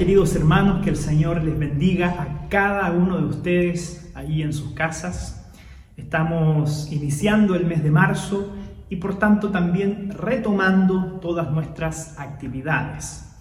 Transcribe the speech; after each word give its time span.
Queridos 0.00 0.34
hermanos, 0.34 0.82
que 0.82 0.88
el 0.88 0.96
Señor 0.96 1.44
les 1.44 1.58
bendiga 1.58 2.22
a 2.22 2.48
cada 2.48 2.90
uno 2.90 3.18
de 3.18 3.24
ustedes 3.26 4.10
ahí 4.14 4.40
en 4.40 4.54
sus 4.54 4.72
casas. 4.72 5.52
Estamos 5.94 6.90
iniciando 6.90 7.54
el 7.54 7.66
mes 7.66 7.82
de 7.82 7.90
marzo 7.90 8.50
y 8.88 8.96
por 8.96 9.18
tanto 9.18 9.50
también 9.50 10.10
retomando 10.12 11.18
todas 11.20 11.52
nuestras 11.52 12.18
actividades. 12.18 13.36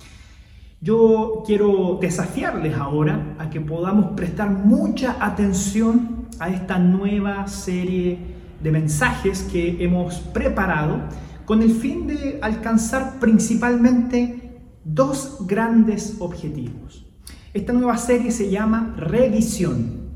Yo 0.81 1.43
quiero 1.47 1.97
desafiarles 2.01 2.75
ahora 2.75 3.37
a 3.39 3.49
que 3.49 3.61
podamos 3.61 4.07
prestar 4.17 4.49
mucha 4.49 5.15
atención 5.21 6.27
a 6.39 6.49
esta 6.49 6.77
nueva 6.77 7.47
serie 7.47 8.19
de 8.61 8.69
mensajes 8.69 9.43
que 9.49 9.81
hemos 9.81 10.15
preparado 10.15 10.99
con 11.45 11.61
el 11.61 11.71
fin 11.71 12.05
de 12.05 12.37
alcanzar 12.41 13.13
principalmente 13.17 14.48
dos 14.93 15.37
grandes 15.41 16.17
objetivos. 16.19 17.05
Esta 17.53 17.73
nueva 17.73 17.97
serie 17.97 18.31
se 18.31 18.49
llama 18.49 18.95
Revisión, 18.97 20.09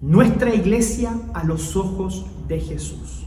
nuestra 0.00 0.54
iglesia 0.54 1.16
a 1.34 1.44
los 1.44 1.76
ojos 1.76 2.26
de 2.48 2.60
Jesús. 2.60 3.26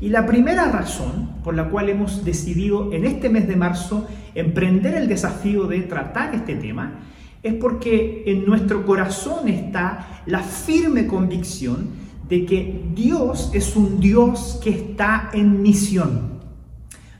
Y 0.00 0.10
la 0.10 0.26
primera 0.26 0.70
razón 0.70 1.30
por 1.42 1.54
la 1.54 1.70
cual 1.70 1.88
hemos 1.88 2.24
decidido 2.24 2.92
en 2.92 3.04
este 3.04 3.28
mes 3.28 3.48
de 3.48 3.56
marzo 3.56 4.06
emprender 4.34 4.94
el 4.94 5.08
desafío 5.08 5.66
de 5.66 5.80
tratar 5.82 6.34
este 6.34 6.54
tema 6.56 7.00
es 7.42 7.54
porque 7.54 8.24
en 8.26 8.44
nuestro 8.44 8.84
corazón 8.84 9.48
está 9.48 10.22
la 10.26 10.40
firme 10.40 11.06
convicción 11.06 11.88
de 12.28 12.44
que 12.44 12.84
Dios 12.94 13.50
es 13.54 13.76
un 13.76 14.00
Dios 14.00 14.60
que 14.62 14.70
está 14.70 15.30
en 15.32 15.62
misión. 15.62 16.40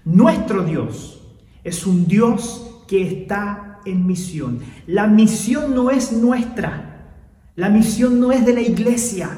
Nuestro 0.05 0.65
Dios 0.65 1.23
es 1.65 1.87
un 1.87 2.07
Dios 2.07 2.76
que 2.87 3.03
está 3.03 3.81
en 3.85 4.07
misión. 4.07 4.61
La 4.87 5.07
misión 5.07 5.75
no 5.75 5.91
es 5.91 6.13
nuestra, 6.13 7.15
la 7.55 7.69
misión 7.69 8.21
no 8.21 8.33
es 8.33 8.45
de 8.45 8.53
la 8.53 8.61
iglesia, 8.61 9.31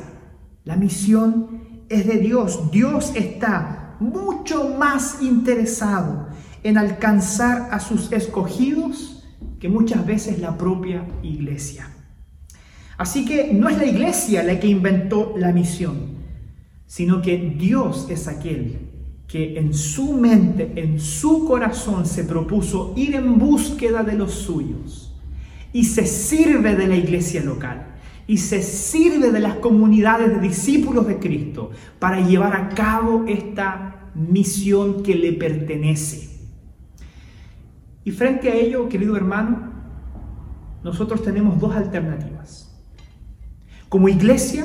la 0.64 0.76
misión 0.76 1.84
es 1.88 2.06
de 2.06 2.18
Dios. 2.18 2.70
Dios 2.70 3.12
está 3.14 3.96
mucho 4.00 4.76
más 4.76 5.22
interesado 5.22 6.28
en 6.62 6.78
alcanzar 6.78 7.68
a 7.70 7.80
sus 7.80 8.12
escogidos 8.12 9.24
que 9.60 9.68
muchas 9.68 10.04
veces 10.04 10.38
la 10.40 10.56
propia 10.56 11.04
iglesia. 11.22 11.88
Así 12.96 13.24
que 13.24 13.52
no 13.52 13.68
es 13.68 13.78
la 13.78 13.86
iglesia 13.86 14.42
la 14.42 14.58
que 14.58 14.66
inventó 14.66 15.34
la 15.36 15.52
misión, 15.52 16.18
sino 16.86 17.22
que 17.22 17.54
Dios 17.56 18.08
es 18.10 18.26
aquel 18.26 18.87
que 19.28 19.58
en 19.58 19.74
su 19.74 20.14
mente, 20.14 20.72
en 20.76 20.98
su 20.98 21.44
corazón 21.46 22.06
se 22.06 22.24
propuso 22.24 22.94
ir 22.96 23.14
en 23.14 23.38
búsqueda 23.38 24.02
de 24.02 24.14
los 24.14 24.32
suyos 24.32 25.14
y 25.72 25.84
se 25.84 26.06
sirve 26.06 26.74
de 26.74 26.88
la 26.88 26.96
iglesia 26.96 27.44
local 27.44 27.94
y 28.26 28.38
se 28.38 28.62
sirve 28.62 29.30
de 29.30 29.40
las 29.40 29.56
comunidades 29.56 30.30
de 30.30 30.40
discípulos 30.40 31.06
de 31.06 31.18
Cristo 31.18 31.70
para 31.98 32.26
llevar 32.26 32.56
a 32.56 32.70
cabo 32.70 33.26
esta 33.28 34.10
misión 34.14 35.02
que 35.02 35.14
le 35.14 35.34
pertenece. 35.34 36.28
Y 38.04 38.10
frente 38.10 38.50
a 38.50 38.54
ello, 38.54 38.88
querido 38.88 39.14
hermano, 39.14 39.72
nosotros 40.82 41.22
tenemos 41.22 41.60
dos 41.60 41.76
alternativas. 41.76 42.74
Como 43.90 44.08
iglesia 44.08 44.64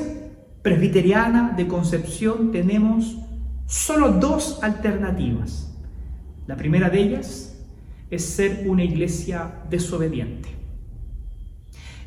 presbiteriana 0.62 1.52
de 1.54 1.66
Concepción 1.66 2.50
tenemos 2.50 3.23
solo 3.66 4.12
dos 4.12 4.58
alternativas. 4.62 5.72
La 6.46 6.56
primera 6.56 6.90
de 6.90 7.00
ellas 7.00 7.54
es 8.10 8.24
ser 8.24 8.64
una 8.66 8.84
iglesia 8.84 9.62
desobediente. 9.70 10.50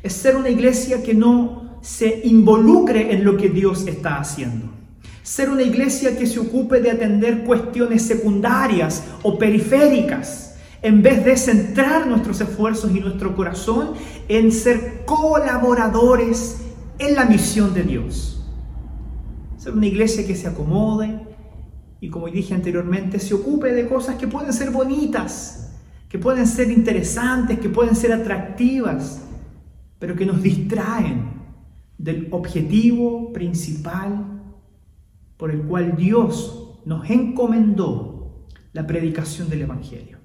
Es 0.02 0.12
ser 0.12 0.36
una 0.36 0.48
iglesia 0.48 1.02
que 1.02 1.14
no 1.14 1.78
se 1.82 2.22
involucre 2.24 3.12
en 3.12 3.24
lo 3.24 3.36
que 3.36 3.48
Dios 3.48 3.86
está 3.86 4.18
haciendo. 4.18 4.66
Ser 5.22 5.50
una 5.50 5.62
iglesia 5.62 6.16
que 6.16 6.26
se 6.26 6.38
ocupe 6.38 6.80
de 6.80 6.90
atender 6.90 7.44
cuestiones 7.44 8.02
secundarias 8.02 9.04
o 9.22 9.36
periféricas, 9.38 10.56
en 10.80 11.02
vez 11.02 11.24
de 11.24 11.36
centrar 11.36 12.06
nuestros 12.06 12.40
esfuerzos 12.40 12.94
y 12.94 13.00
nuestro 13.00 13.34
corazón 13.34 13.94
en 14.28 14.52
ser 14.52 15.04
colaboradores 15.04 16.58
en 16.98 17.16
la 17.16 17.24
misión 17.24 17.74
de 17.74 17.82
Dios. 17.82 18.44
Ser 19.56 19.72
una 19.72 19.86
iglesia 19.86 20.26
que 20.26 20.36
se 20.36 20.46
acomode, 20.46 21.27
y 22.00 22.10
como 22.10 22.28
dije 22.28 22.54
anteriormente, 22.54 23.18
se 23.18 23.34
ocupe 23.34 23.72
de 23.72 23.88
cosas 23.88 24.16
que 24.16 24.28
pueden 24.28 24.52
ser 24.52 24.70
bonitas, 24.70 25.76
que 26.08 26.18
pueden 26.18 26.46
ser 26.46 26.70
interesantes, 26.70 27.58
que 27.58 27.68
pueden 27.68 27.96
ser 27.96 28.12
atractivas, 28.12 29.22
pero 29.98 30.14
que 30.14 30.26
nos 30.26 30.42
distraen 30.42 31.38
del 31.98 32.28
objetivo 32.30 33.32
principal 33.32 34.42
por 35.36 35.50
el 35.50 35.62
cual 35.62 35.96
Dios 35.96 36.80
nos 36.84 37.08
encomendó 37.10 38.46
la 38.72 38.86
predicación 38.86 39.48
del 39.48 39.62
Evangelio, 39.62 40.18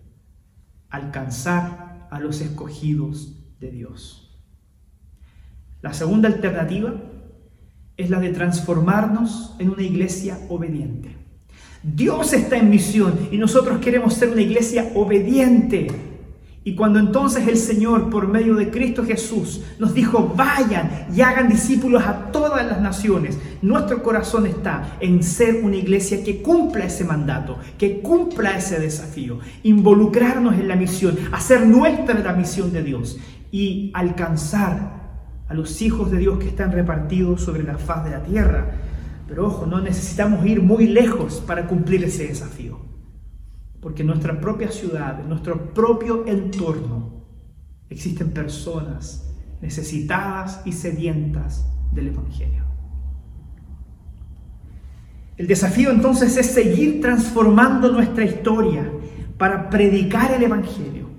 alcanzar 0.89 2.07
a 2.11 2.19
los 2.19 2.41
escogidos 2.41 3.39
de 3.59 3.71
Dios. 3.71 4.39
La 5.81 5.93
segunda 5.93 6.29
alternativa 6.29 6.93
es 7.97 8.09
la 8.09 8.19
de 8.19 8.29
transformarnos 8.29 9.55
en 9.59 9.69
una 9.69 9.83
iglesia 9.83 10.39
obediente. 10.49 11.22
Dios 11.83 12.31
está 12.31 12.55
en 12.55 12.69
misión 12.69 13.27
y 13.29 13.37
nosotros 13.37 13.79
queremos 13.79 14.13
ser 14.13 14.29
una 14.29 14.41
iglesia 14.41 14.91
obediente. 14.95 15.87
Y 16.65 16.75
cuando 16.75 16.97
entonces 16.97 17.45
el 17.45 17.57
Señor, 17.57 18.09
por 18.09 18.29
medio 18.29 18.55
de 18.55 18.71
Cristo 18.71 19.03
Jesús, 19.03 19.61
nos 19.79 19.93
dijo, 19.93 20.33
vayan 20.33 21.07
y 21.13 21.19
hagan 21.19 21.49
discípulos 21.49 22.03
a 22.05 22.31
todas 22.31 22.65
las 22.65 22.79
naciones, 22.79 23.37
nuestro 23.61 24.01
corazón 24.01 24.47
está 24.47 24.95
en 25.01 25.23
ser 25.23 25.59
una 25.61 25.75
iglesia 25.75 26.23
que 26.23 26.41
cumpla 26.41 26.85
ese 26.85 27.03
mandato, 27.03 27.57
que 27.77 27.99
cumpla 27.99 28.55
ese 28.55 28.79
desafío, 28.79 29.39
involucrarnos 29.63 30.55
en 30.55 30.69
la 30.69 30.77
misión, 30.77 31.17
hacer 31.33 31.67
nuestra 31.67 32.17
la 32.19 32.31
misión 32.31 32.71
de 32.71 32.81
Dios 32.81 33.19
y 33.51 33.91
alcanzar 33.93 35.03
a 35.49 35.53
los 35.53 35.81
hijos 35.81 36.11
de 36.11 36.19
Dios 36.19 36.39
que 36.39 36.47
están 36.47 36.71
repartidos 36.71 37.41
sobre 37.41 37.63
la 37.63 37.77
faz 37.77 38.05
de 38.05 38.11
la 38.11 38.23
tierra 38.23 38.71
pero 39.27 39.47
ojo, 39.47 39.65
no 39.65 39.79
necesitamos 39.79 40.45
ir 40.45 40.61
muy 40.61 40.87
lejos 40.87 41.41
para 41.45 41.67
cumplir 41.67 42.03
ese 42.03 42.27
desafío. 42.27 42.79
Porque 43.79 44.01
en 44.01 44.07
nuestra 44.07 44.39
propia 44.39 44.71
ciudad, 44.71 45.19
en 45.19 45.29
nuestro 45.29 45.73
propio 45.73 46.25
entorno, 46.27 47.25
existen 47.89 48.31
personas 48.31 49.33
necesitadas 49.61 50.61
y 50.65 50.73
sedientas 50.73 51.65
del 51.91 52.07
Evangelio. 52.07 52.63
El 55.37 55.47
desafío 55.47 55.89
entonces 55.89 56.37
es 56.37 56.47
seguir 56.47 57.01
transformando 57.01 57.91
nuestra 57.91 58.25
historia 58.25 58.91
para 59.37 59.69
predicar 59.69 60.31
el 60.33 60.43
Evangelio, 60.43 61.09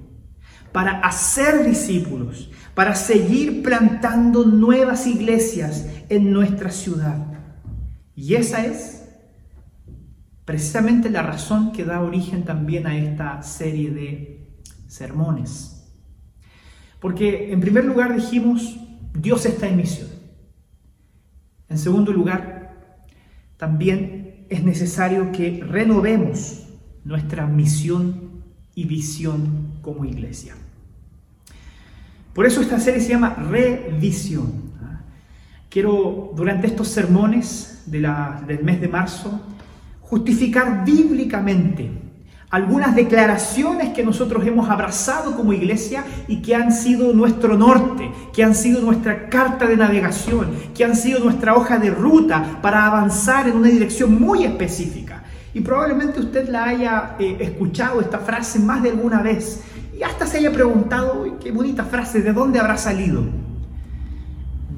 para 0.72 1.00
hacer 1.00 1.64
discípulos, 1.64 2.50
para 2.74 2.94
seguir 2.94 3.62
plantando 3.62 4.44
nuevas 4.44 5.06
iglesias 5.06 5.86
en 6.08 6.32
nuestra 6.32 6.70
ciudad 6.70 7.33
y 8.16 8.34
esa 8.34 8.64
es 8.64 9.08
precisamente 10.44 11.10
la 11.10 11.22
razón 11.22 11.72
que 11.72 11.84
da 11.84 12.00
origen 12.00 12.44
también 12.44 12.86
a 12.86 12.96
esta 12.96 13.42
serie 13.42 13.90
de 13.90 14.48
sermones. 14.86 15.92
Porque 17.00 17.52
en 17.52 17.60
primer 17.60 17.84
lugar 17.84 18.14
dijimos, 18.14 18.78
Dios 19.12 19.46
está 19.46 19.68
en 19.68 19.76
misión. 19.76 20.08
En 21.68 21.78
segundo 21.78 22.12
lugar, 22.12 22.64
también 23.56 24.46
es 24.48 24.62
necesario 24.62 25.32
que 25.32 25.62
renovemos 25.64 26.64
nuestra 27.04 27.46
misión 27.46 28.42
y 28.74 28.84
visión 28.84 29.74
como 29.82 30.04
iglesia. 30.04 30.54
Por 32.34 32.46
eso 32.46 32.60
esta 32.60 32.80
serie 32.80 33.00
se 33.00 33.10
llama 33.10 33.34
Revisión. 33.34 34.63
Quiero 35.74 36.30
durante 36.36 36.68
estos 36.68 36.86
sermones 36.86 37.82
del 37.86 38.62
mes 38.62 38.80
de 38.80 38.86
marzo 38.86 39.40
justificar 40.02 40.84
bíblicamente 40.84 41.90
algunas 42.48 42.94
declaraciones 42.94 43.88
que 43.88 44.04
nosotros 44.04 44.46
hemos 44.46 44.70
abrazado 44.70 45.34
como 45.34 45.52
iglesia 45.52 46.04
y 46.28 46.42
que 46.42 46.54
han 46.54 46.70
sido 46.70 47.12
nuestro 47.12 47.56
norte, 47.56 48.08
que 48.32 48.44
han 48.44 48.54
sido 48.54 48.82
nuestra 48.82 49.28
carta 49.28 49.66
de 49.66 49.76
navegación, 49.76 50.52
que 50.76 50.84
han 50.84 50.94
sido 50.94 51.18
nuestra 51.18 51.56
hoja 51.56 51.76
de 51.78 51.90
ruta 51.90 52.60
para 52.62 52.86
avanzar 52.86 53.48
en 53.48 53.56
una 53.56 53.68
dirección 53.68 54.22
muy 54.22 54.44
específica. 54.44 55.24
Y 55.54 55.60
probablemente 55.60 56.20
usted 56.20 56.48
la 56.50 56.66
haya 56.66 57.16
eh, 57.18 57.38
escuchado 57.40 58.00
esta 58.00 58.20
frase 58.20 58.60
más 58.60 58.80
de 58.80 58.90
alguna 58.90 59.22
vez 59.22 59.64
y 59.98 60.04
hasta 60.04 60.24
se 60.24 60.38
haya 60.38 60.52
preguntado, 60.52 61.36
qué 61.42 61.50
bonita 61.50 61.82
frase, 61.82 62.22
¿de 62.22 62.32
dónde 62.32 62.60
habrá 62.60 62.76
salido? 62.76 63.24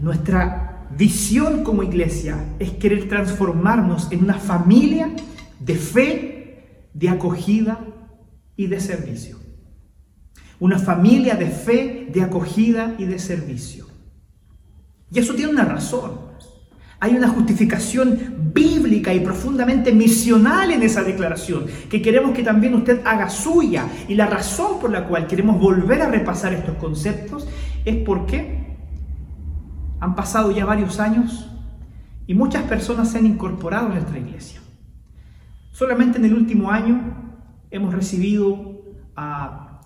Nuestra 0.01 0.73
visión 0.97 1.63
como 1.65 1.83
iglesia 1.83 2.55
es 2.59 2.71
querer 2.73 3.09
transformarnos 3.09 4.11
en 4.11 4.25
una 4.25 4.35
familia 4.35 5.11
de 5.61 5.75
fe, 5.75 6.89
de 6.95 7.09
acogida 7.09 7.81
y 8.57 8.67
de 8.67 8.81
servicio. 8.81 9.37
una 10.59 10.79
familia 10.79 11.35
de 11.35 11.49
fe, 11.49 12.09
de 12.11 12.23
acogida 12.23 12.95
y 12.99 13.05
de 13.05 13.19
servicio. 13.19 13.87
Y 15.13 15.19
eso 15.19 15.35
tiene 15.35 15.53
una 15.53 15.67
razón. 15.67 16.13
Hay 16.99 17.15
una 17.15 17.29
justificación 17.29 18.53
bíblica 18.55 19.13
y 19.13 19.21
profundamente 19.21 19.93
misional 19.93 20.71
en 20.71 20.83
esa 20.83 21.03
declaración, 21.03 21.67
que 21.91 22.01
queremos 22.01 22.33
que 22.33 22.43
también 22.43 22.75
usted 22.75 23.03
haga 23.05 23.29
suya. 23.29 23.87
Y 24.09 24.15
la 24.15 24.27
razón 24.27 24.81
por 24.81 24.91
la 24.91 25.07
cual 25.07 25.27
queremos 25.27 25.61
volver 25.61 26.01
a 26.01 26.11
repasar 26.11 26.55
estos 26.55 26.77
conceptos 26.77 27.47
es 27.85 27.97
porque 27.97 28.66
han 30.01 30.15
pasado 30.15 30.51
ya 30.51 30.65
varios 30.65 31.01
años 31.01 31.51
y 32.27 32.35
muchas 32.35 32.65
personas 32.65 33.11
se 33.11 33.19
han 33.19 33.27
incorporado 33.27 33.87
a 33.87 33.91
nuestra 33.91 34.19
iglesia. 34.19 34.61
Solamente 35.73 36.19
en 36.19 36.25
el 36.25 36.35
último 36.35 36.71
año 36.71 37.15
hemos 37.71 37.95
recibido 37.95 38.83
a 39.15 39.81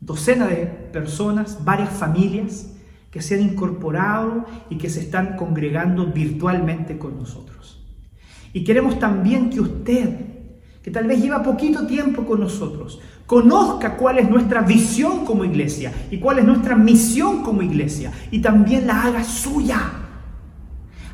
docenas 0.00 0.50
de 0.50 0.66
personas, 0.66 1.64
varias 1.64 1.90
familias, 1.90 2.70
que 3.10 3.22
se 3.22 3.36
han 3.36 3.42
incorporado 3.42 4.44
y 4.70 4.76
que 4.76 4.90
se 4.90 5.00
están 5.00 5.36
congregando 5.36 6.06
virtualmente 6.06 6.98
con 6.98 7.16
nosotros. 7.16 7.86
Y 8.52 8.64
queremos 8.64 8.98
también 8.98 9.50
que 9.50 9.60
usted, 9.60 10.33
que 10.84 10.90
tal 10.90 11.06
vez 11.06 11.18
lleva 11.18 11.42
poquito 11.42 11.86
tiempo 11.86 12.26
con 12.26 12.40
nosotros, 12.40 13.00
conozca 13.26 13.96
cuál 13.96 14.18
es 14.18 14.28
nuestra 14.28 14.60
visión 14.60 15.24
como 15.24 15.42
iglesia 15.46 15.90
y 16.10 16.18
cuál 16.18 16.40
es 16.40 16.44
nuestra 16.44 16.76
misión 16.76 17.42
como 17.42 17.62
iglesia 17.62 18.12
y 18.30 18.40
también 18.40 18.86
la 18.86 19.02
haga 19.02 19.24
suya 19.24 20.03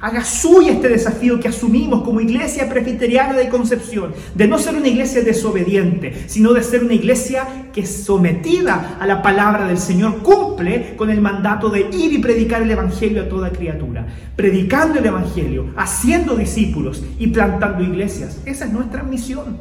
haga 0.00 0.24
suya 0.24 0.72
este 0.72 0.88
desafío 0.88 1.38
que 1.38 1.48
asumimos 1.48 2.02
como 2.02 2.20
iglesia 2.20 2.68
presbiteriana 2.68 3.34
de 3.34 3.48
Concepción, 3.48 4.14
de 4.34 4.48
no 4.48 4.58
ser 4.58 4.74
una 4.74 4.88
iglesia 4.88 5.22
desobediente, 5.22 6.24
sino 6.26 6.52
de 6.52 6.62
ser 6.62 6.82
una 6.82 6.94
iglesia 6.94 7.46
que 7.72 7.86
sometida 7.86 8.96
a 8.98 9.06
la 9.06 9.22
palabra 9.22 9.66
del 9.66 9.78
Señor 9.78 10.18
cumple 10.22 10.96
con 10.96 11.10
el 11.10 11.20
mandato 11.20 11.68
de 11.68 11.88
ir 11.92 12.12
y 12.12 12.18
predicar 12.18 12.62
el 12.62 12.70
Evangelio 12.70 13.22
a 13.22 13.28
toda 13.28 13.50
criatura, 13.50 14.06
predicando 14.36 14.98
el 14.98 15.06
Evangelio, 15.06 15.66
haciendo 15.76 16.34
discípulos 16.34 17.04
y 17.18 17.26
plantando 17.28 17.82
iglesias. 17.82 18.40
Esa 18.46 18.64
es 18.64 18.72
nuestra 18.72 19.02
misión 19.02 19.58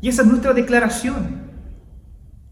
y 0.00 0.08
esa 0.08 0.22
es 0.22 0.28
nuestra 0.28 0.52
declaración. 0.52 1.42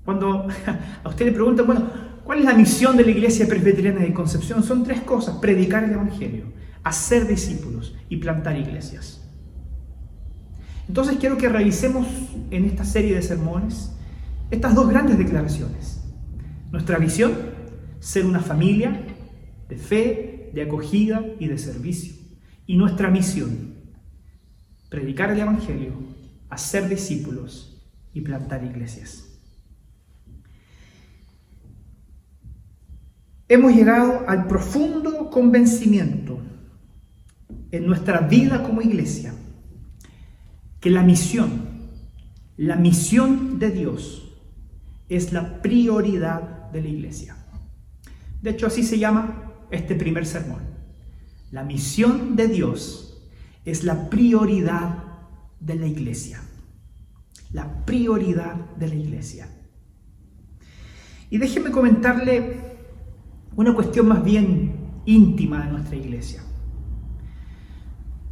Cuando 0.05 0.46
a 1.05 1.08
usted 1.08 1.26
le 1.26 1.32
preguntan, 1.32 1.66
bueno, 1.66 2.10
¿cuál 2.31 2.38
es 2.38 2.44
la 2.44 2.55
misión 2.55 2.97
de 2.97 3.03
la 3.03 3.11
iglesia 3.11 3.49
presbiteriana 3.49 4.03
de 4.03 4.15
Concepción? 4.15 4.62
Son 4.62 4.85
tres 4.85 5.00
cosas, 5.00 5.38
predicar 5.38 5.82
el 5.82 5.91
Evangelio 5.91 6.61
hacer 6.85 7.27
discípulos 7.27 7.97
y 8.09 8.19
plantar 8.19 8.56
iglesias. 8.56 9.21
Entonces 10.87 11.19
quiero 11.19 11.37
que 11.37 11.49
revisemos 11.49 12.06
en 12.53 12.67
esta 12.67 12.85
serie 12.85 13.17
de 13.17 13.23
sermones 13.23 13.93
estas 14.50 14.77
dos 14.77 14.88
grandes 14.88 15.19
declaraciones. 15.19 16.05
Nuestra 16.71 16.99
visión, 16.99 17.32
ser 18.00 18.27
una 18.27 18.38
familia 18.38 19.06
de 19.69 19.76
fe, 19.76 20.50
de 20.55 20.62
acogida 20.62 21.25
y 21.41 21.49
de 21.49 21.59
servicio. 21.59 22.15
Y 22.65 22.76
nuestra 22.76 23.11
misión, 23.11 23.75
predicar 24.88 25.31
el 25.31 25.41
Evangelio, 25.41 25.94
hacer 26.49 26.88
discípulos 26.88 27.85
y 28.12 28.21
plantar 28.21 28.65
iglesias. 28.65 29.30
Hemos 33.50 33.75
llegado 33.75 34.23
al 34.29 34.47
profundo 34.47 35.29
convencimiento 35.29 36.38
en 37.73 37.85
nuestra 37.85 38.20
vida 38.20 38.62
como 38.62 38.81
iglesia 38.81 39.35
que 40.79 40.88
la 40.88 41.02
misión, 41.02 41.50
la 42.56 42.76
misión 42.76 43.58
de 43.58 43.73
Dios 43.73 44.38
es 45.08 45.32
la 45.32 45.62
prioridad 45.62 46.70
de 46.70 46.81
la 46.81 46.88
iglesia. 46.91 47.38
De 48.41 48.50
hecho, 48.50 48.69
así 48.69 48.85
se 48.85 49.00
llama 49.00 49.50
este 49.73 49.97
primer 49.97 50.26
sermón. 50.26 50.61
La 51.50 51.64
misión 51.64 52.37
de 52.37 52.47
Dios 52.47 53.20
es 53.64 53.82
la 53.82 54.11
prioridad 54.11 55.02
de 55.58 55.75
la 55.75 55.88
iglesia. 55.88 56.41
La 57.52 57.85
prioridad 57.85 58.55
de 58.76 58.87
la 58.87 58.94
iglesia. 58.94 59.49
Y 61.31 61.38
déjeme 61.38 61.73
comentarle 61.73 62.69
una 63.56 63.75
cuestión 63.75 64.08
más 64.08 64.25
bien 64.25 64.73
íntima 65.06 65.64
de 65.64 65.73
nuestra 65.73 65.97
iglesia. 65.97 66.43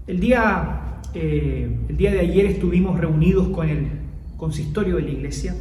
El 0.06 0.20
día, 0.20 1.00
eh, 1.15 1.87
el 1.88 1.97
día 1.97 2.12
de 2.12 2.20
ayer 2.20 2.47
estuvimos 2.47 2.99
reunidos 2.99 3.49
con 3.49 3.69
el 3.69 3.88
consistorio 4.37 4.97
de 4.97 5.03
la 5.03 5.11
iglesia. 5.11 5.55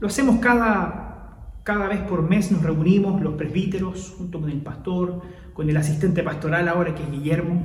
Lo 0.00 0.08
hacemos 0.08 0.40
cada, 0.40 1.52
cada 1.62 1.86
vez 1.86 2.00
por 2.00 2.28
mes, 2.28 2.50
nos 2.50 2.62
reunimos 2.62 3.20
los 3.22 3.34
presbíteros 3.34 4.14
junto 4.18 4.40
con 4.40 4.50
el 4.50 4.60
pastor, 4.60 5.22
con 5.52 5.68
el 5.68 5.76
asistente 5.76 6.22
pastoral 6.22 6.68
ahora 6.68 6.94
que 6.94 7.04
es 7.04 7.10
Guillermo, 7.10 7.64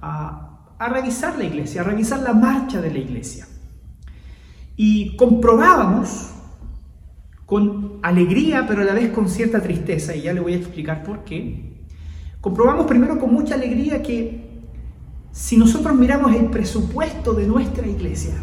a, 0.00 0.74
a 0.78 0.88
revisar 0.88 1.38
la 1.38 1.44
iglesia, 1.44 1.82
a 1.82 1.84
revisar 1.84 2.20
la 2.20 2.32
marcha 2.32 2.80
de 2.80 2.90
la 2.90 2.98
iglesia. 2.98 3.46
Y 4.76 5.16
comprobábamos 5.16 6.37
con 7.48 7.98
alegría, 8.02 8.66
pero 8.68 8.82
a 8.82 8.84
la 8.84 8.92
vez 8.92 9.10
con 9.10 9.26
cierta 9.26 9.62
tristeza, 9.62 10.14
y 10.14 10.20
ya 10.20 10.34
le 10.34 10.40
voy 10.40 10.52
a 10.52 10.56
explicar 10.56 11.02
por 11.02 11.24
qué. 11.24 11.78
Comprobamos 12.42 12.84
primero 12.84 13.18
con 13.18 13.32
mucha 13.32 13.54
alegría 13.54 14.02
que 14.02 14.60
si 15.32 15.56
nosotros 15.56 15.96
miramos 15.96 16.34
el 16.34 16.50
presupuesto 16.50 17.32
de 17.32 17.46
nuestra 17.46 17.86
iglesia, 17.86 18.34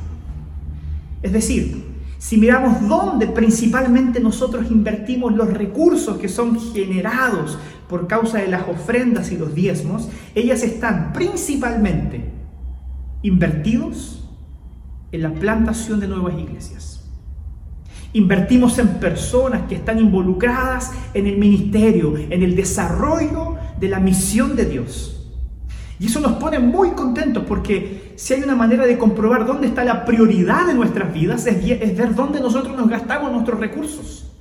es 1.21 1.31
decir, 1.31 1.85
si 2.17 2.37
miramos 2.37 2.87
dónde 2.87 3.27
principalmente 3.27 4.19
nosotros 4.19 4.71
invertimos 4.71 5.35
los 5.35 5.53
recursos 5.53 6.17
que 6.17 6.27
son 6.27 6.59
generados 6.59 7.59
por 7.87 8.07
causa 8.07 8.39
de 8.39 8.47
las 8.47 8.67
ofrendas 8.67 9.31
y 9.31 9.37
los 9.37 9.53
diezmos, 9.53 10.09
ellas 10.33 10.63
están 10.63 11.13
principalmente 11.13 12.31
invertidos 13.21 14.27
en 15.11 15.21
la 15.21 15.31
plantación 15.31 15.99
de 15.99 16.07
nuevas 16.07 16.39
iglesias. 16.39 17.04
Invertimos 18.15 18.79
en 18.79 18.97
personas 18.97 19.63
que 19.67 19.75
están 19.75 19.99
involucradas 19.99 20.93
en 21.13 21.27
el 21.27 21.37
ministerio, 21.37 22.15
en 22.15 22.43
el 22.43 22.55
desarrollo 22.55 23.57
de 23.77 23.89
la 23.89 23.99
misión 23.99 24.55
de 24.55 24.63
Dios. 24.63 25.33
Y 25.99 26.05
eso 26.05 26.21
nos 26.21 26.37
pone 26.37 26.59
muy 26.59 26.91
contentos 26.91 27.43
porque 27.45 28.13
si 28.15 28.33
hay 28.33 28.43
una 28.43 28.55
manera 28.55 28.85
de 28.85 28.97
comprobar 28.97 29.45
dónde 29.45 29.67
está 29.67 29.83
la 29.83 30.05
prioridad 30.05 30.65
de 30.65 30.75
nuestras 30.75 31.13
vidas, 31.13 31.45
es, 31.45 31.97
ver 31.97 32.15
dónde 32.15 32.39
nosotros 32.39 32.77
nos 32.77 32.87
gastamos 32.87 33.33
nuestros 33.33 33.59
recursos. 33.59 34.31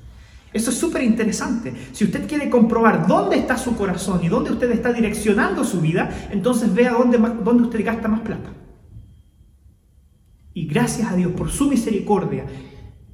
Eso 0.53 0.71
es 0.71 0.77
súper 0.77 1.03
interesante. 1.03 1.75
Si 1.91 2.05
usted 2.05 2.29
quiere 2.29 2.49
comprobar 2.49 3.09
dónde 3.09 3.39
está 3.39 3.59
su 3.59 3.75
corazón 3.75 4.21
y 4.23 4.29
dónde 4.29 4.53
usted 4.53 4.71
está 4.71 4.93
direccionando 4.93 5.65
su 5.65 5.81
vida, 5.81 6.29
entonces 6.31 6.73
vea 6.73 6.93
dónde, 6.93 7.19
dónde 7.19 7.65
usted 7.65 7.85
gasta 7.85 8.07
más 8.07 8.21
plata. 8.21 8.51
Y 10.53 10.67
gracias 10.69 11.11
a 11.11 11.17
Dios 11.17 11.33
por 11.33 11.51
su 11.51 11.69
misericordia, 11.69 12.45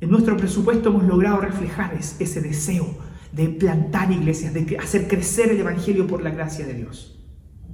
en 0.00 0.10
nuestro 0.10 0.36
presupuesto 0.36 0.88
hemos 0.88 1.04
logrado 1.04 1.40
reflejar 1.40 1.94
ese 1.94 2.40
deseo 2.40 2.86
de 3.32 3.48
plantar 3.48 4.10
iglesias, 4.10 4.54
de 4.54 4.76
hacer 4.78 5.06
crecer 5.08 5.50
el 5.50 5.60
Evangelio 5.60 6.06
por 6.06 6.22
la 6.22 6.30
gracia 6.30 6.66
de 6.66 6.74
Dios 6.74 7.16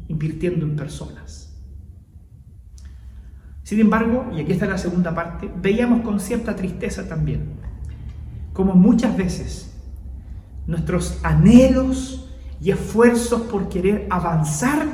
invirtiendo 0.08 0.64
en 0.64 0.76
personas. 0.76 1.54
Sin 3.62 3.80
embargo, 3.80 4.30
y 4.36 4.40
aquí 4.40 4.52
está 4.52 4.66
la 4.66 4.78
segunda 4.78 5.12
parte, 5.14 5.50
veíamos 5.60 6.02
con 6.02 6.20
cierta 6.20 6.54
tristeza 6.54 7.08
también 7.08 7.56
como 8.56 8.74
muchas 8.74 9.14
veces 9.14 9.76
nuestros 10.66 11.20
anhelos 11.22 12.30
y 12.58 12.70
esfuerzos 12.70 13.42
por 13.42 13.68
querer 13.68 14.06
avanzar 14.08 14.86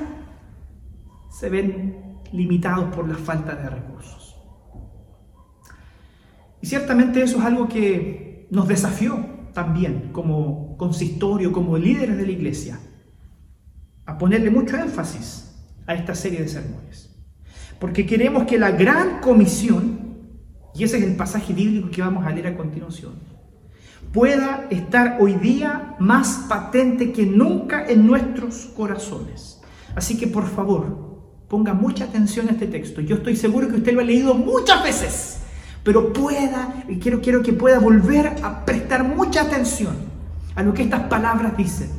se 1.30 1.48
ven 1.48 2.20
limitados 2.32 2.92
por 2.92 3.08
la 3.08 3.14
falta 3.14 3.54
de 3.54 3.70
recursos. 3.70 4.21
Y 6.62 6.66
ciertamente 6.66 7.22
eso 7.22 7.38
es 7.38 7.44
algo 7.44 7.68
que 7.68 8.46
nos 8.50 8.68
desafió 8.68 9.26
también 9.52 10.10
como 10.12 10.76
consistorio, 10.78 11.52
como 11.52 11.76
líderes 11.76 12.16
de 12.16 12.24
la 12.24 12.32
iglesia, 12.32 12.78
a 14.06 14.16
ponerle 14.16 14.50
mucho 14.50 14.76
énfasis 14.76 15.54
a 15.86 15.94
esta 15.94 16.14
serie 16.14 16.40
de 16.40 16.48
sermones. 16.48 17.10
Porque 17.78 18.06
queremos 18.06 18.44
que 18.44 18.58
la 18.58 18.70
gran 18.70 19.20
comisión, 19.20 19.98
y 20.74 20.84
ese 20.84 20.98
es 20.98 21.04
el 21.04 21.16
pasaje 21.16 21.52
bíblico 21.52 21.90
que 21.90 22.00
vamos 22.00 22.24
a 22.24 22.30
leer 22.30 22.46
a 22.46 22.56
continuación, 22.56 23.14
pueda 24.12 24.66
estar 24.70 25.18
hoy 25.20 25.34
día 25.34 25.96
más 25.98 26.46
patente 26.48 27.12
que 27.12 27.26
nunca 27.26 27.84
en 27.86 28.06
nuestros 28.06 28.66
corazones. 28.76 29.60
Así 29.96 30.16
que 30.16 30.28
por 30.28 30.46
favor, 30.46 31.12
ponga 31.48 31.74
mucha 31.74 32.04
atención 32.04 32.48
a 32.48 32.52
este 32.52 32.66
texto. 32.66 33.00
Yo 33.00 33.16
estoy 33.16 33.36
seguro 33.36 33.68
que 33.68 33.76
usted 33.76 33.92
lo 33.92 34.00
ha 34.00 34.04
leído 34.04 34.34
muchas 34.34 34.82
veces, 34.82 35.41
pero 35.84 36.12
pueda, 36.12 36.84
y 36.88 36.98
quiero, 36.98 37.20
quiero 37.20 37.42
que 37.42 37.52
pueda 37.52 37.78
volver 37.78 38.26
a 38.42 38.64
prestar 38.64 39.04
mucha 39.04 39.42
atención 39.42 39.96
a 40.54 40.62
lo 40.62 40.72
que 40.74 40.82
estas 40.82 41.02
palabras 41.02 41.56
dicen 41.56 41.90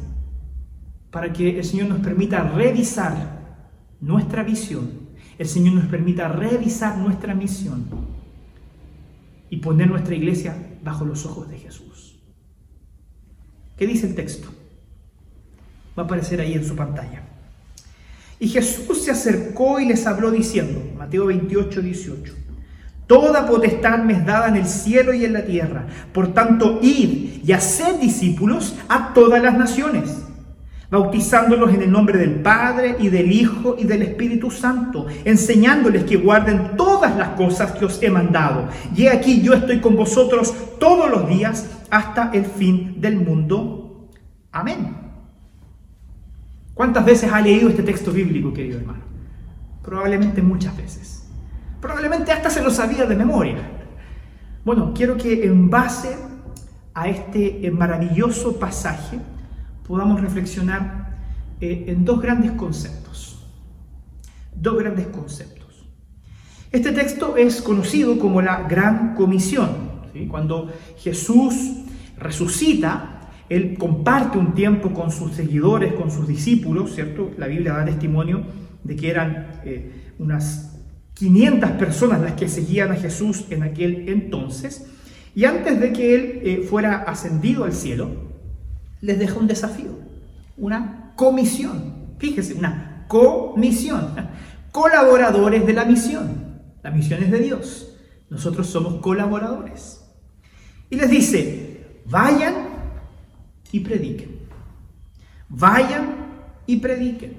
para 1.11 1.31
que 1.31 1.59
el 1.59 1.63
Señor 1.63 1.87
nos 1.87 1.99
permita 1.99 2.41
revisar 2.41 3.57
nuestra 4.01 4.43
visión, 4.43 4.89
el 5.37 5.47
Señor 5.47 5.75
nos 5.75 5.85
permita 5.85 6.27
revisar 6.27 6.97
nuestra 6.97 7.35
misión 7.35 7.85
y 9.49 9.57
poner 9.57 9.89
nuestra 9.89 10.15
iglesia 10.15 10.55
bajo 10.83 11.05
los 11.05 11.25
ojos 11.25 11.49
de 11.49 11.59
Jesús. 11.59 12.19
¿Qué 13.77 13.85
dice 13.85 14.07
el 14.07 14.15
texto? 14.15 14.47
Va 15.97 16.03
a 16.03 16.05
aparecer 16.05 16.41
ahí 16.41 16.53
en 16.53 16.65
su 16.65 16.75
pantalla. 16.75 17.21
Y 18.39 18.47
Jesús 18.47 19.03
se 19.03 19.11
acercó 19.11 19.79
y 19.79 19.85
les 19.85 20.07
habló 20.07 20.31
diciendo, 20.31 20.81
Mateo 20.97 21.27
28, 21.27 21.81
18, 21.81 22.35
Toda 23.07 23.45
potestad 23.45 23.99
me 23.99 24.13
es 24.13 24.25
dada 24.25 24.47
en 24.47 24.55
el 24.55 24.65
cielo 24.65 25.13
y 25.13 25.25
en 25.25 25.33
la 25.33 25.45
tierra. 25.45 25.85
Por 26.13 26.33
tanto, 26.33 26.79
id 26.81 27.43
y 27.45 27.51
haced 27.51 27.99
discípulos 27.99 28.75
a 28.87 29.13
todas 29.13 29.43
las 29.43 29.57
naciones, 29.57 30.23
bautizándolos 30.89 31.73
en 31.73 31.81
el 31.81 31.91
nombre 31.91 32.17
del 32.17 32.35
Padre 32.35 32.95
y 32.99 33.09
del 33.09 33.31
Hijo 33.31 33.75
y 33.77 33.83
del 33.83 34.03
Espíritu 34.03 34.49
Santo, 34.51 35.07
enseñándoles 35.25 36.05
que 36.05 36.15
guarden 36.15 36.77
todas 36.77 37.15
las 37.17 37.29
cosas 37.29 37.73
que 37.73 37.85
os 37.85 38.01
he 38.01 38.09
mandado. 38.09 38.69
Y 38.95 39.07
aquí 39.07 39.41
yo 39.41 39.53
estoy 39.53 39.79
con 39.81 39.97
vosotros 39.97 40.53
todos 40.79 41.09
los 41.09 41.27
días 41.27 41.69
hasta 41.89 42.31
el 42.33 42.45
fin 42.45 43.01
del 43.01 43.17
mundo. 43.17 44.09
Amén. 44.51 44.95
¿Cuántas 46.73 47.05
veces 47.05 47.31
ha 47.31 47.41
leído 47.41 47.69
este 47.69 47.83
texto 47.83 48.11
bíblico, 48.11 48.53
querido 48.53 48.79
hermano? 48.79 49.03
Probablemente 49.83 50.41
muchas 50.41 50.75
veces. 50.75 51.12
Probablemente 51.83 52.31
hasta 52.31 52.49
se 52.49 52.63
lo 52.63 52.71
sabía 52.71 53.05
de 53.05 53.13
memoria. 53.13 53.57
Bueno, 54.63 54.93
quiero 54.95 55.17
que 55.17 55.45
en 55.45 55.69
base 55.69 56.15
a 56.93 57.09
este 57.09 57.69
maravilloso 57.71 58.57
pasaje 58.57 59.19
podamos 59.85 60.21
reflexionar 60.21 61.17
eh, 61.59 61.83
en 61.87 62.05
dos 62.05 62.21
grandes 62.21 62.53
conceptos. 62.53 63.45
Dos 64.55 64.77
grandes 64.77 65.07
conceptos. 65.07 65.85
Este 66.71 66.93
texto 66.93 67.35
es 67.35 67.61
conocido 67.61 68.17
como 68.17 68.41
la 68.41 68.63
Gran 68.63 69.13
Comisión. 69.13 69.91
Cuando 70.29 70.71
Jesús 70.99 71.53
resucita, 72.17 73.29
Él 73.49 73.77
comparte 73.77 74.37
un 74.37 74.53
tiempo 74.53 74.93
con 74.93 75.11
sus 75.11 75.33
seguidores, 75.33 75.95
con 75.95 76.09
sus 76.09 76.29
discípulos, 76.29 76.95
¿cierto? 76.95 77.31
La 77.37 77.47
Biblia 77.47 77.73
da 77.73 77.83
testimonio 77.83 78.45
de 78.85 78.95
que 78.95 79.09
eran 79.09 79.59
eh, 79.65 80.13
unas 80.17 80.72
500 81.23 81.71
personas 81.71 82.19
las 82.19 82.33
que 82.33 82.49
seguían 82.49 82.91
a 82.91 82.95
Jesús 82.95 83.45
en 83.49 83.63
aquel 83.63 84.09
entonces. 84.09 84.87
Y 85.33 85.45
antes 85.45 85.79
de 85.79 85.93
que 85.93 86.15
él 86.15 86.41
eh, 86.43 86.67
fuera 86.69 86.97
ascendido 87.03 87.63
al 87.63 87.71
cielo, 87.71 88.09
les 88.99 89.17
dejó 89.17 89.39
un 89.39 89.47
desafío, 89.47 89.99
una 90.57 91.13
comisión. 91.15 92.15
Fíjese, 92.17 92.55
una 92.55 93.05
comisión. 93.07 94.09
Colaboradores 94.73 95.65
de 95.65 95.71
la 95.71 95.85
misión. 95.85 96.61
La 96.83 96.91
misión 96.91 97.23
es 97.23 97.31
de 97.31 97.39
Dios. 97.39 97.95
Nosotros 98.29 98.67
somos 98.67 98.95
colaboradores. 98.95 100.01
Y 100.89 100.97
les 100.97 101.09
dice, 101.09 102.01
vayan 102.05 102.53
y 103.71 103.79
prediquen. 103.79 104.39
Vayan 105.47 106.15
y 106.67 106.77
prediquen. 106.77 107.37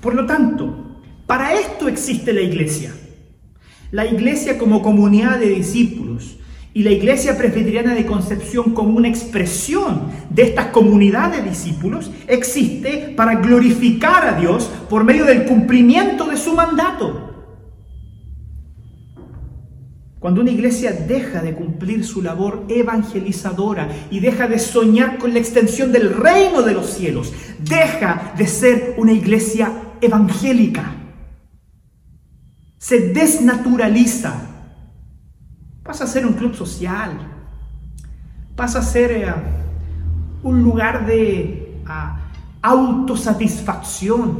Por 0.00 0.16
lo 0.16 0.26
tanto, 0.26 0.85
para 1.26 1.54
esto 1.54 1.88
existe 1.88 2.32
la 2.32 2.40
iglesia. 2.40 2.94
La 3.90 4.06
iglesia 4.06 4.58
como 4.58 4.82
comunidad 4.82 5.38
de 5.38 5.48
discípulos 5.48 6.36
y 6.72 6.82
la 6.82 6.90
iglesia 6.90 7.38
presbiteriana 7.38 7.94
de 7.94 8.04
Concepción 8.04 8.74
como 8.74 8.96
una 8.96 9.08
expresión 9.08 10.10
de 10.28 10.42
esta 10.42 10.72
comunidad 10.72 11.32
de 11.32 11.48
discípulos 11.48 12.10
existe 12.28 13.14
para 13.16 13.36
glorificar 13.36 14.26
a 14.26 14.38
Dios 14.38 14.70
por 14.90 15.02
medio 15.02 15.24
del 15.24 15.46
cumplimiento 15.46 16.26
de 16.26 16.36
su 16.36 16.54
mandato. 16.54 17.22
Cuando 20.18 20.40
una 20.40 20.50
iglesia 20.50 20.92
deja 20.92 21.40
de 21.40 21.54
cumplir 21.54 22.04
su 22.04 22.20
labor 22.20 22.64
evangelizadora 22.68 23.88
y 24.10 24.20
deja 24.20 24.46
de 24.48 24.58
soñar 24.58 25.18
con 25.18 25.32
la 25.32 25.38
extensión 25.38 25.92
del 25.92 26.12
reino 26.12 26.62
de 26.62 26.74
los 26.74 26.90
cielos, 26.90 27.32
deja 27.60 28.34
de 28.36 28.46
ser 28.46 28.94
una 28.98 29.12
iglesia 29.12 29.72
evangélica 30.00 30.95
se 32.86 33.12
desnaturaliza, 33.12 34.32
pasa 35.82 36.04
a 36.04 36.06
ser 36.06 36.24
un 36.24 36.34
club 36.34 36.54
social, 36.54 37.18
pasa 38.54 38.78
a 38.78 38.82
ser 38.82 39.10
eh, 39.10 39.26
un 40.44 40.62
lugar 40.62 41.04
de 41.04 41.80
ah, 41.84 42.30
autosatisfacción, 42.62 44.38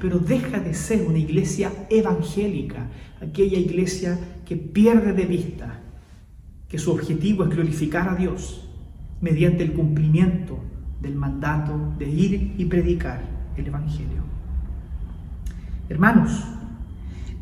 pero 0.00 0.20
deja 0.20 0.60
de 0.60 0.72
ser 0.72 1.04
una 1.04 1.18
iglesia 1.18 1.72
evangélica, 1.90 2.86
aquella 3.20 3.58
iglesia 3.58 4.20
que 4.46 4.56
pierde 4.56 5.12
de 5.12 5.24
vista 5.24 5.80
que 6.68 6.78
su 6.78 6.92
objetivo 6.92 7.42
es 7.42 7.50
glorificar 7.50 8.08
a 8.08 8.14
Dios 8.14 8.68
mediante 9.20 9.64
el 9.64 9.72
cumplimiento 9.72 10.60
del 11.00 11.16
mandato 11.16 11.92
de 11.98 12.08
ir 12.08 12.54
y 12.56 12.66
predicar 12.66 13.20
el 13.56 13.66
Evangelio. 13.66 14.22
Hermanos, 15.88 16.52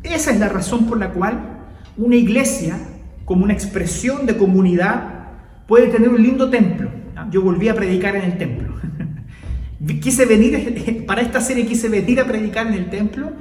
esa 0.03 0.31
es 0.31 0.39
la 0.39 0.49
razón 0.49 0.85
por 0.87 0.97
la 0.97 1.11
cual 1.11 1.39
una 1.97 2.15
iglesia, 2.15 2.77
como 3.25 3.43
una 3.43 3.53
expresión 3.53 4.25
de 4.25 4.37
comunidad, 4.37 5.21
puede 5.67 5.87
tener 5.87 6.09
un 6.09 6.21
lindo 6.21 6.49
templo. 6.49 6.89
Ah, 7.15 7.27
yo 7.31 7.41
volví 7.41 7.69
a 7.69 7.75
predicar 7.75 8.15
en 8.15 8.23
el 8.23 8.37
templo. 8.37 8.75
Quise 10.01 10.25
venir, 10.25 11.03
para 11.07 11.21
esta 11.21 11.41
serie 11.41 11.65
quise 11.65 11.89
venir 11.89 12.19
a 12.19 12.25
predicar 12.25 12.67
en 12.67 12.73
el 12.73 12.89
templo 12.89 13.31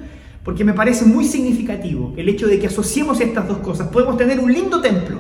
porque 0.43 0.65
me 0.65 0.73
parece 0.73 1.05
muy 1.05 1.25
significativo 1.25 2.15
el 2.17 2.29
hecho 2.29 2.47
de 2.47 2.59
que 2.59 2.67
asociemos 2.67 3.21
estas 3.21 3.47
dos 3.47 3.59
cosas. 3.59 3.89
Podemos 3.89 4.17
tener 4.17 4.41
un 4.41 4.53
lindo 4.53 4.81
templo, 4.81 5.19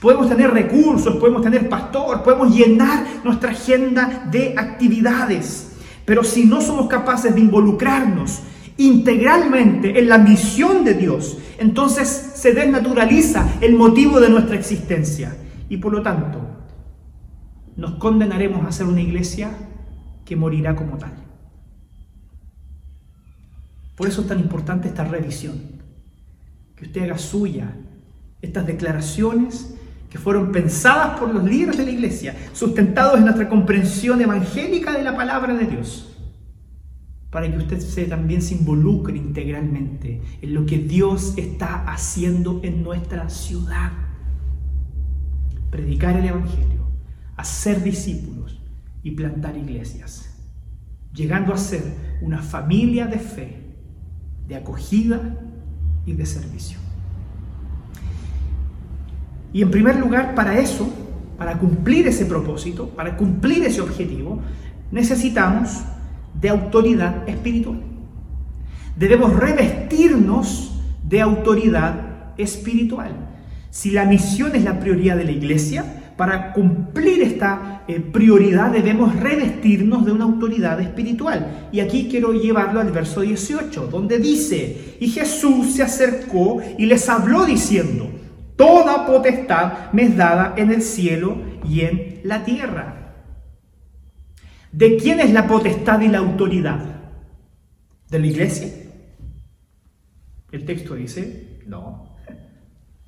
podemos 0.00 0.28
tener 0.28 0.50
recursos, 0.50 1.16
podemos 1.16 1.42
tener 1.42 1.68
pastor, 1.68 2.22
podemos 2.22 2.54
llenar 2.54 3.06
nuestra 3.24 3.50
agenda 3.50 4.28
de 4.30 4.54
actividades, 4.56 5.72
pero 6.04 6.22
si 6.22 6.44
no 6.44 6.60
somos 6.60 6.88
capaces 6.88 7.34
de 7.34 7.40
involucrarnos 7.40 8.40
integralmente 8.78 9.98
en 9.98 10.08
la 10.08 10.18
misión 10.18 10.84
de 10.84 10.94
Dios, 10.94 11.36
entonces 11.58 12.08
se 12.08 12.54
desnaturaliza 12.54 13.58
el 13.60 13.74
motivo 13.74 14.20
de 14.20 14.30
nuestra 14.30 14.54
existencia 14.54 15.36
y 15.68 15.76
por 15.76 15.92
lo 15.92 16.00
tanto 16.00 16.40
nos 17.76 17.94
condenaremos 17.94 18.64
a 18.64 18.72
ser 18.72 18.86
una 18.86 19.00
iglesia 19.00 19.50
que 20.24 20.36
morirá 20.36 20.76
como 20.76 20.96
tal. 20.96 21.12
Por 23.96 24.06
eso 24.06 24.22
es 24.22 24.28
tan 24.28 24.38
importante 24.38 24.86
esta 24.86 25.04
revisión, 25.04 25.60
que 26.76 26.84
usted 26.84 27.02
haga 27.02 27.18
suya 27.18 27.74
estas 28.40 28.64
declaraciones 28.64 29.74
que 30.08 30.18
fueron 30.18 30.52
pensadas 30.52 31.18
por 31.18 31.34
los 31.34 31.42
líderes 31.42 31.76
de 31.76 31.84
la 31.84 31.90
iglesia, 31.90 32.36
sustentados 32.52 33.18
en 33.18 33.24
nuestra 33.24 33.48
comprensión 33.48 34.20
evangélica 34.20 34.92
de 34.92 35.02
la 35.02 35.16
palabra 35.16 35.54
de 35.54 35.66
Dios 35.66 36.17
para 37.30 37.50
que 37.50 37.58
usted 37.74 38.08
también 38.08 38.40
se 38.40 38.54
involucre 38.54 39.16
integralmente 39.16 40.22
en 40.40 40.54
lo 40.54 40.64
que 40.64 40.78
Dios 40.78 41.34
está 41.36 41.84
haciendo 41.84 42.60
en 42.62 42.82
nuestra 42.82 43.28
ciudad. 43.28 43.92
Predicar 45.70 46.16
el 46.16 46.24
Evangelio, 46.24 46.86
hacer 47.36 47.82
discípulos 47.82 48.62
y 49.02 49.10
plantar 49.10 49.56
iglesias, 49.56 50.34
llegando 51.12 51.52
a 51.52 51.58
ser 51.58 51.82
una 52.22 52.40
familia 52.40 53.06
de 53.06 53.18
fe, 53.18 53.76
de 54.46 54.56
acogida 54.56 55.38
y 56.06 56.14
de 56.14 56.24
servicio. 56.24 56.78
Y 59.52 59.60
en 59.60 59.70
primer 59.70 59.96
lugar, 59.96 60.34
para 60.34 60.58
eso, 60.58 60.90
para 61.36 61.58
cumplir 61.58 62.06
ese 62.06 62.24
propósito, 62.24 62.88
para 62.88 63.16
cumplir 63.16 63.64
ese 63.64 63.82
objetivo, 63.82 64.40
necesitamos 64.90 65.82
de 66.34 66.48
autoridad 66.48 67.28
espiritual. 67.28 67.80
Debemos 68.96 69.34
revestirnos 69.36 70.80
de 71.02 71.20
autoridad 71.20 72.34
espiritual. 72.36 73.12
Si 73.70 73.90
la 73.90 74.04
misión 74.04 74.54
es 74.54 74.64
la 74.64 74.80
prioridad 74.80 75.16
de 75.16 75.24
la 75.24 75.32
iglesia, 75.32 75.84
para 76.16 76.52
cumplir 76.52 77.22
esta 77.22 77.84
eh, 77.86 78.00
prioridad 78.00 78.72
debemos 78.72 79.14
revestirnos 79.14 80.04
de 80.04 80.10
una 80.10 80.24
autoridad 80.24 80.80
espiritual. 80.80 81.68
Y 81.70 81.78
aquí 81.78 82.08
quiero 82.10 82.32
llevarlo 82.32 82.80
al 82.80 82.90
verso 82.90 83.20
18, 83.20 83.86
donde 83.86 84.18
dice, 84.18 84.96
y 84.98 85.08
Jesús 85.08 85.74
se 85.74 85.84
acercó 85.84 86.60
y 86.76 86.86
les 86.86 87.08
habló 87.08 87.44
diciendo, 87.44 88.10
Toda 88.58 89.06
potestad 89.06 89.92
me 89.92 90.02
es 90.02 90.16
dada 90.16 90.54
en 90.56 90.72
el 90.72 90.82
cielo 90.82 91.36
y 91.64 91.82
en 91.82 92.20
la 92.24 92.44
tierra. 92.44 93.07
¿De 94.78 94.96
quién 94.96 95.18
es 95.18 95.32
la 95.32 95.48
potestad 95.48 96.00
y 96.02 96.06
la 96.06 96.18
autoridad? 96.18 96.78
¿De 98.08 98.18
la 98.20 98.26
iglesia? 98.28 98.68
El 100.52 100.64
texto 100.64 100.94
dice, 100.94 101.58
no, 101.66 102.14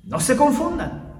no 0.03 0.19
se 0.19 0.35
confundan. 0.35 1.13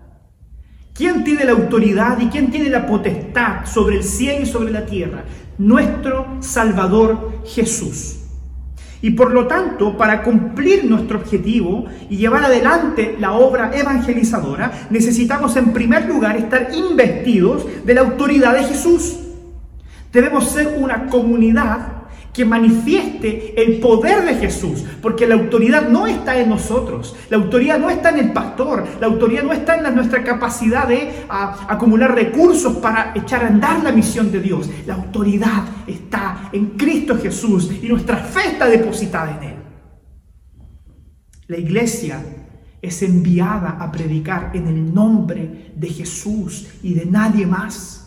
¿Quién 0.93 1.23
tiene 1.23 1.45
la 1.45 1.53
autoridad 1.53 2.19
y 2.19 2.27
quién 2.27 2.51
tiene 2.51 2.69
la 2.69 2.85
potestad 2.85 3.65
sobre 3.65 3.95
el 3.95 4.03
cielo 4.03 4.41
y 4.43 4.45
sobre 4.45 4.73
la 4.73 4.85
tierra? 4.85 5.23
Nuestro 5.57 6.41
Salvador 6.41 7.43
Jesús. 7.45 8.17
Y 9.01 9.11
por 9.11 9.31
lo 9.31 9.47
tanto, 9.47 9.95
para 9.95 10.21
cumplir 10.21 10.83
nuestro 10.83 11.19
objetivo 11.19 11.85
y 12.09 12.17
llevar 12.17 12.43
adelante 12.43 13.15
la 13.17 13.31
obra 13.31 13.71
evangelizadora, 13.73 14.89
necesitamos 14.89 15.55
en 15.55 15.71
primer 15.71 16.09
lugar 16.09 16.35
estar 16.35 16.71
investidos 16.75 17.65
de 17.85 17.93
la 17.93 18.01
autoridad 18.01 18.53
de 18.53 18.65
Jesús. 18.65 19.20
Debemos 20.11 20.49
ser 20.49 20.75
una 20.77 21.07
comunidad 21.07 22.01
que 22.33 22.45
manifieste 22.45 23.61
el 23.61 23.79
poder 23.79 24.23
de 24.23 24.35
Jesús, 24.35 24.85
porque 25.01 25.27
la 25.27 25.35
autoridad 25.35 25.89
no 25.89 26.07
está 26.07 26.39
en 26.39 26.49
nosotros, 26.49 27.15
la 27.29 27.37
autoridad 27.37 27.77
no 27.77 27.89
está 27.89 28.09
en 28.09 28.19
el 28.19 28.31
pastor, 28.31 28.85
la 28.99 29.07
autoridad 29.07 29.43
no 29.43 29.51
está 29.51 29.75
en 29.75 29.95
nuestra 29.95 30.23
capacidad 30.23 30.87
de 30.87 31.25
acumular 31.29 32.15
recursos 32.15 32.77
para 32.77 33.11
echar 33.15 33.43
a 33.43 33.47
andar 33.47 33.83
la 33.83 33.91
misión 33.91 34.31
de 34.31 34.39
Dios, 34.39 34.69
la 34.85 34.95
autoridad 34.95 35.65
está 35.87 36.49
en 36.53 36.77
Cristo 36.77 37.17
Jesús 37.21 37.69
y 37.81 37.87
nuestra 37.87 38.17
fe 38.17 38.47
está 38.47 38.67
depositada 38.67 39.37
en 39.37 39.49
Él. 39.49 39.55
La 41.47 41.57
iglesia 41.57 42.23
es 42.81 43.03
enviada 43.03 43.77
a 43.79 43.91
predicar 43.91 44.51
en 44.53 44.67
el 44.67 44.93
nombre 44.93 45.73
de 45.75 45.89
Jesús 45.89 46.67
y 46.81 46.93
de 46.93 47.05
nadie 47.05 47.45
más. 47.45 48.05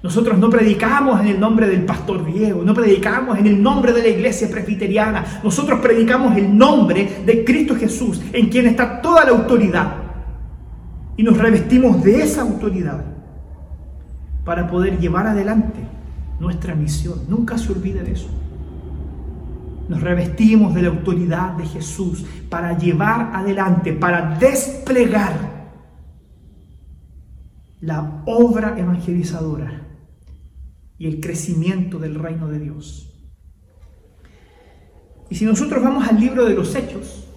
Nosotros 0.00 0.38
no 0.38 0.48
predicamos 0.48 1.20
en 1.20 1.26
el 1.26 1.40
nombre 1.40 1.66
del 1.66 1.84
pastor 1.84 2.24
Diego, 2.24 2.62
no 2.62 2.72
predicamos 2.72 3.36
en 3.36 3.48
el 3.48 3.60
nombre 3.60 3.92
de 3.92 4.02
la 4.02 4.08
iglesia 4.08 4.48
presbiteriana, 4.48 5.40
nosotros 5.42 5.80
predicamos 5.80 6.36
el 6.36 6.56
nombre 6.56 7.22
de 7.26 7.44
Cristo 7.44 7.74
Jesús, 7.74 8.22
en 8.32 8.48
quien 8.48 8.66
está 8.66 9.02
toda 9.02 9.24
la 9.24 9.32
autoridad. 9.32 9.96
Y 11.16 11.24
nos 11.24 11.36
revestimos 11.36 12.02
de 12.04 12.22
esa 12.22 12.42
autoridad 12.42 13.04
para 14.44 14.68
poder 14.68 15.00
llevar 15.00 15.26
adelante 15.26 15.80
nuestra 16.38 16.76
misión. 16.76 17.22
Nunca 17.28 17.58
se 17.58 17.72
olvide 17.72 18.04
de 18.04 18.12
eso. 18.12 18.30
Nos 19.88 20.00
revestimos 20.00 20.74
de 20.74 20.82
la 20.82 20.88
autoridad 20.88 21.54
de 21.54 21.66
Jesús 21.66 22.24
para 22.48 22.78
llevar 22.78 23.32
adelante, 23.34 23.92
para 23.94 24.38
desplegar 24.38 25.58
la 27.80 28.22
obra 28.26 28.78
evangelizadora 28.78 29.87
y 30.98 31.06
el 31.06 31.20
crecimiento 31.20 31.98
del 31.98 32.16
reino 32.16 32.48
de 32.48 32.58
Dios. 32.58 33.14
Y 35.30 35.36
si 35.36 35.44
nosotros 35.44 35.82
vamos 35.82 36.08
al 36.08 36.18
libro 36.18 36.44
de 36.44 36.54
los 36.54 36.74
Hechos, 36.74 37.28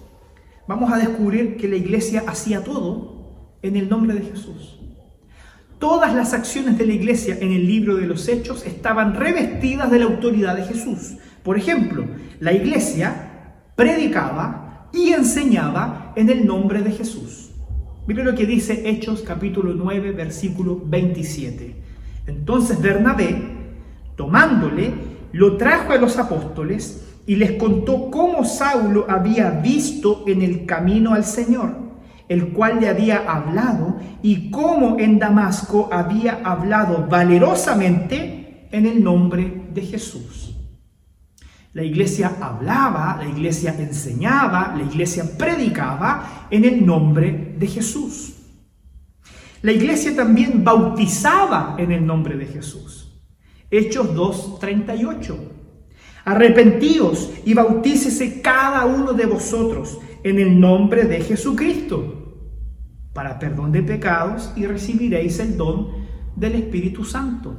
vamos 0.66 0.92
a 0.92 0.98
descubrir 0.98 1.56
que 1.56 1.68
la 1.68 1.76
iglesia 1.76 2.24
hacía 2.26 2.64
todo 2.64 3.56
en 3.62 3.76
el 3.76 3.88
nombre 3.88 4.14
de 4.14 4.22
Jesús. 4.22 4.78
Todas 5.78 6.14
las 6.14 6.32
acciones 6.32 6.78
de 6.78 6.86
la 6.86 6.92
iglesia 6.92 7.36
en 7.40 7.52
el 7.52 7.66
libro 7.66 7.96
de 7.96 8.06
los 8.06 8.28
Hechos 8.28 8.64
estaban 8.64 9.14
revestidas 9.14 9.90
de 9.90 9.98
la 9.98 10.04
autoridad 10.06 10.56
de 10.56 10.64
Jesús. 10.64 11.16
Por 11.42 11.58
ejemplo, 11.58 12.04
la 12.40 12.52
iglesia 12.52 13.54
predicaba 13.74 14.88
y 14.92 15.12
enseñaba 15.12 16.12
en 16.16 16.30
el 16.30 16.46
nombre 16.46 16.82
de 16.82 16.92
Jesús. 16.92 17.50
Mire 18.06 18.24
lo 18.24 18.34
que 18.34 18.46
dice 18.46 18.88
Hechos 18.88 19.22
capítulo 19.22 19.74
9, 19.74 20.12
versículo 20.12 20.80
27. 20.84 21.76
Entonces 22.26 22.80
Bernabé, 22.80 23.51
tomándole, 24.16 24.92
lo 25.32 25.56
trajo 25.56 25.92
a 25.92 25.96
los 25.96 26.18
apóstoles 26.18 27.08
y 27.26 27.36
les 27.36 27.52
contó 27.52 28.10
cómo 28.10 28.44
Saulo 28.44 29.06
había 29.08 29.50
visto 29.50 30.24
en 30.26 30.42
el 30.42 30.66
camino 30.66 31.14
al 31.14 31.24
Señor, 31.24 31.76
el 32.28 32.48
cual 32.48 32.80
le 32.80 32.88
había 32.88 33.18
hablado, 33.30 33.96
y 34.22 34.50
cómo 34.50 34.98
en 34.98 35.18
Damasco 35.18 35.88
había 35.92 36.40
hablado 36.44 37.06
valerosamente 37.08 38.68
en 38.70 38.86
el 38.86 39.02
nombre 39.02 39.64
de 39.72 39.82
Jesús. 39.82 40.54
La 41.74 41.82
iglesia 41.82 42.36
hablaba, 42.40 43.16
la 43.18 43.28
iglesia 43.28 43.74
enseñaba, 43.78 44.74
la 44.76 44.82
iglesia 44.82 45.24
predicaba 45.38 46.46
en 46.50 46.64
el 46.64 46.84
nombre 46.84 47.54
de 47.58 47.66
Jesús. 47.66 48.34
La 49.62 49.72
iglesia 49.72 50.14
también 50.14 50.62
bautizaba 50.62 51.76
en 51.78 51.92
el 51.92 52.04
nombre 52.04 52.36
de 52.36 52.46
Jesús. 52.46 53.01
Hechos 53.72 54.14
2.38. 54.14 55.34
Arrepentíos 56.26 57.32
y 57.46 57.54
bautícese 57.54 58.42
cada 58.42 58.84
uno 58.84 59.14
de 59.14 59.24
vosotros 59.26 59.98
en 60.22 60.38
el 60.38 60.60
nombre 60.60 61.04
de 61.04 61.22
Jesucristo 61.22 62.18
para 63.14 63.38
perdón 63.38 63.72
de 63.72 63.82
pecados 63.82 64.52
y 64.56 64.66
recibiréis 64.66 65.38
el 65.38 65.56
don 65.56 65.88
del 66.36 66.54
Espíritu 66.54 67.04
Santo. 67.04 67.56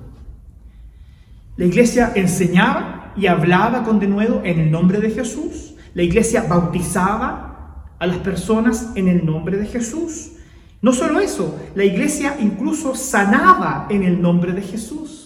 La 1.57 1.65
iglesia 1.65 2.11
enseñaba 2.15 3.13
y 3.15 3.25
hablaba 3.25 3.83
con 3.83 3.99
denuedo 3.99 4.41
en 4.43 4.59
el 4.59 4.71
nombre 4.71 4.99
de 4.99 5.09
Jesús. 5.09 5.73
La 5.95 6.03
iglesia 6.03 6.45
bautizaba 6.47 7.85
a 7.97 8.07
las 8.07 8.17
personas 8.17 8.91
en 8.95 9.07
el 9.07 9.25
nombre 9.25 9.57
de 9.57 9.65
Jesús. 9.65 10.33
No 10.79 10.93
solo 10.93 11.19
eso, 11.19 11.59
la 11.73 11.85
iglesia 11.85 12.37
incluso 12.39 12.95
sanaba 12.95 13.87
en 13.89 14.03
el 14.03 14.21
nombre 14.21 14.53
de 14.53 14.61
Jesús. 14.61 15.22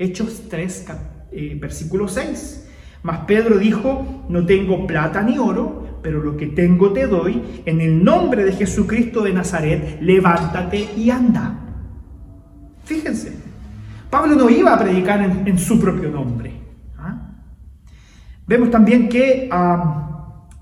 Hechos 0.00 0.48
3, 0.48 0.86
eh, 1.30 1.58
versículo 1.60 2.08
6. 2.08 2.66
Mas 3.02 3.18
Pedro 3.26 3.58
dijo, 3.58 4.24
no 4.30 4.46
tengo 4.46 4.86
plata 4.86 5.20
ni 5.20 5.38
oro, 5.38 6.00
pero 6.02 6.22
lo 6.22 6.38
que 6.38 6.46
tengo 6.46 6.94
te 6.94 7.06
doy, 7.06 7.62
en 7.66 7.82
el 7.82 8.02
nombre 8.02 8.44
de 8.46 8.52
Jesucristo 8.52 9.22
de 9.22 9.34
Nazaret, 9.34 9.98
levántate 10.00 10.88
y 10.96 11.10
anda. 11.10 11.54
Fíjense, 12.84 13.36
Pablo 14.08 14.36
no 14.36 14.48
iba 14.48 14.72
a 14.72 14.78
predicar 14.78 15.22
en, 15.22 15.58
su 15.58 15.78
propio 15.78 16.10
nombre. 16.10 16.54
¿ah? 16.96 17.36
Vemos 18.46 18.70
también 18.70 19.06
que... 19.06 19.50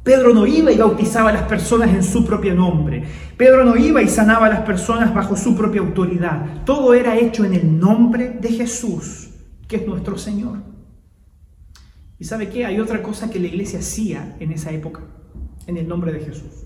Pedro 0.08 0.32
no 0.32 0.46
iba 0.46 0.72
y 0.72 0.78
bautizaba 0.78 1.28
a 1.28 1.34
las 1.34 1.42
personas 1.42 1.90
en 1.90 2.02
su 2.02 2.24
propio 2.24 2.54
nombre. 2.54 3.04
Pedro 3.36 3.62
no 3.62 3.76
iba 3.76 4.00
y 4.00 4.08
sanaba 4.08 4.46
a 4.46 4.48
las 4.48 4.60
personas 4.62 5.12
bajo 5.12 5.36
su 5.36 5.54
propia 5.54 5.82
autoridad. 5.82 6.64
Todo 6.64 6.94
era 6.94 7.14
hecho 7.18 7.44
en 7.44 7.52
el 7.52 7.78
nombre 7.78 8.38
de 8.40 8.48
Jesús, 8.48 9.27
que 9.68 9.76
es 9.76 9.86
nuestro 9.86 10.16
Señor. 10.18 10.58
¿Y 12.18 12.24
sabe 12.24 12.48
qué? 12.48 12.64
Hay 12.64 12.80
otra 12.80 13.02
cosa 13.02 13.30
que 13.30 13.38
la 13.38 13.46
iglesia 13.46 13.78
hacía 13.78 14.36
en 14.40 14.50
esa 14.50 14.72
época, 14.72 15.02
en 15.66 15.76
el 15.76 15.86
nombre 15.86 16.12
de 16.12 16.20
Jesús. 16.20 16.64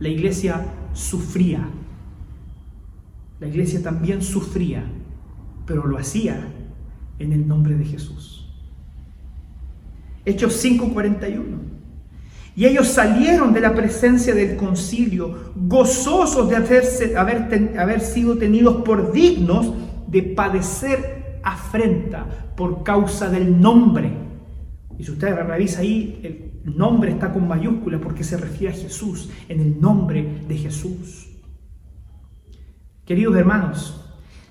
La 0.00 0.08
iglesia 0.08 0.64
sufría. 0.94 1.68
La 3.38 3.46
iglesia 3.46 3.82
también 3.82 4.22
sufría, 4.22 4.84
pero 5.66 5.86
lo 5.86 5.98
hacía 5.98 6.48
en 7.18 7.32
el 7.32 7.46
nombre 7.46 7.76
de 7.76 7.84
Jesús. 7.84 8.50
Hechos 10.24 10.54
5:41. 10.54 11.58
Y 12.56 12.66
ellos 12.66 12.88
salieron 12.88 13.52
de 13.52 13.60
la 13.60 13.74
presencia 13.74 14.34
del 14.34 14.56
concilio, 14.56 15.52
gozosos 15.54 16.48
de 16.48 16.56
haber, 16.56 17.78
haber 17.78 18.00
sido 18.00 18.36
tenidos 18.36 18.82
por 18.82 19.12
dignos 19.12 19.72
de 20.08 20.22
padecer 20.22 21.19
afrenta 21.52 22.26
por 22.56 22.82
causa 22.82 23.28
del 23.28 23.60
nombre. 23.60 24.10
Y 24.98 25.04
si 25.04 25.12
usted 25.12 25.34
revisa 25.34 25.80
ahí, 25.80 26.20
el 26.22 26.76
nombre 26.76 27.12
está 27.12 27.32
con 27.32 27.48
mayúscula 27.48 27.98
porque 27.98 28.24
se 28.24 28.36
refiere 28.36 28.74
a 28.74 28.76
Jesús, 28.76 29.30
en 29.48 29.60
el 29.60 29.80
nombre 29.80 30.42
de 30.46 30.56
Jesús. 30.56 31.28
Queridos 33.04 33.36
hermanos, 33.36 34.04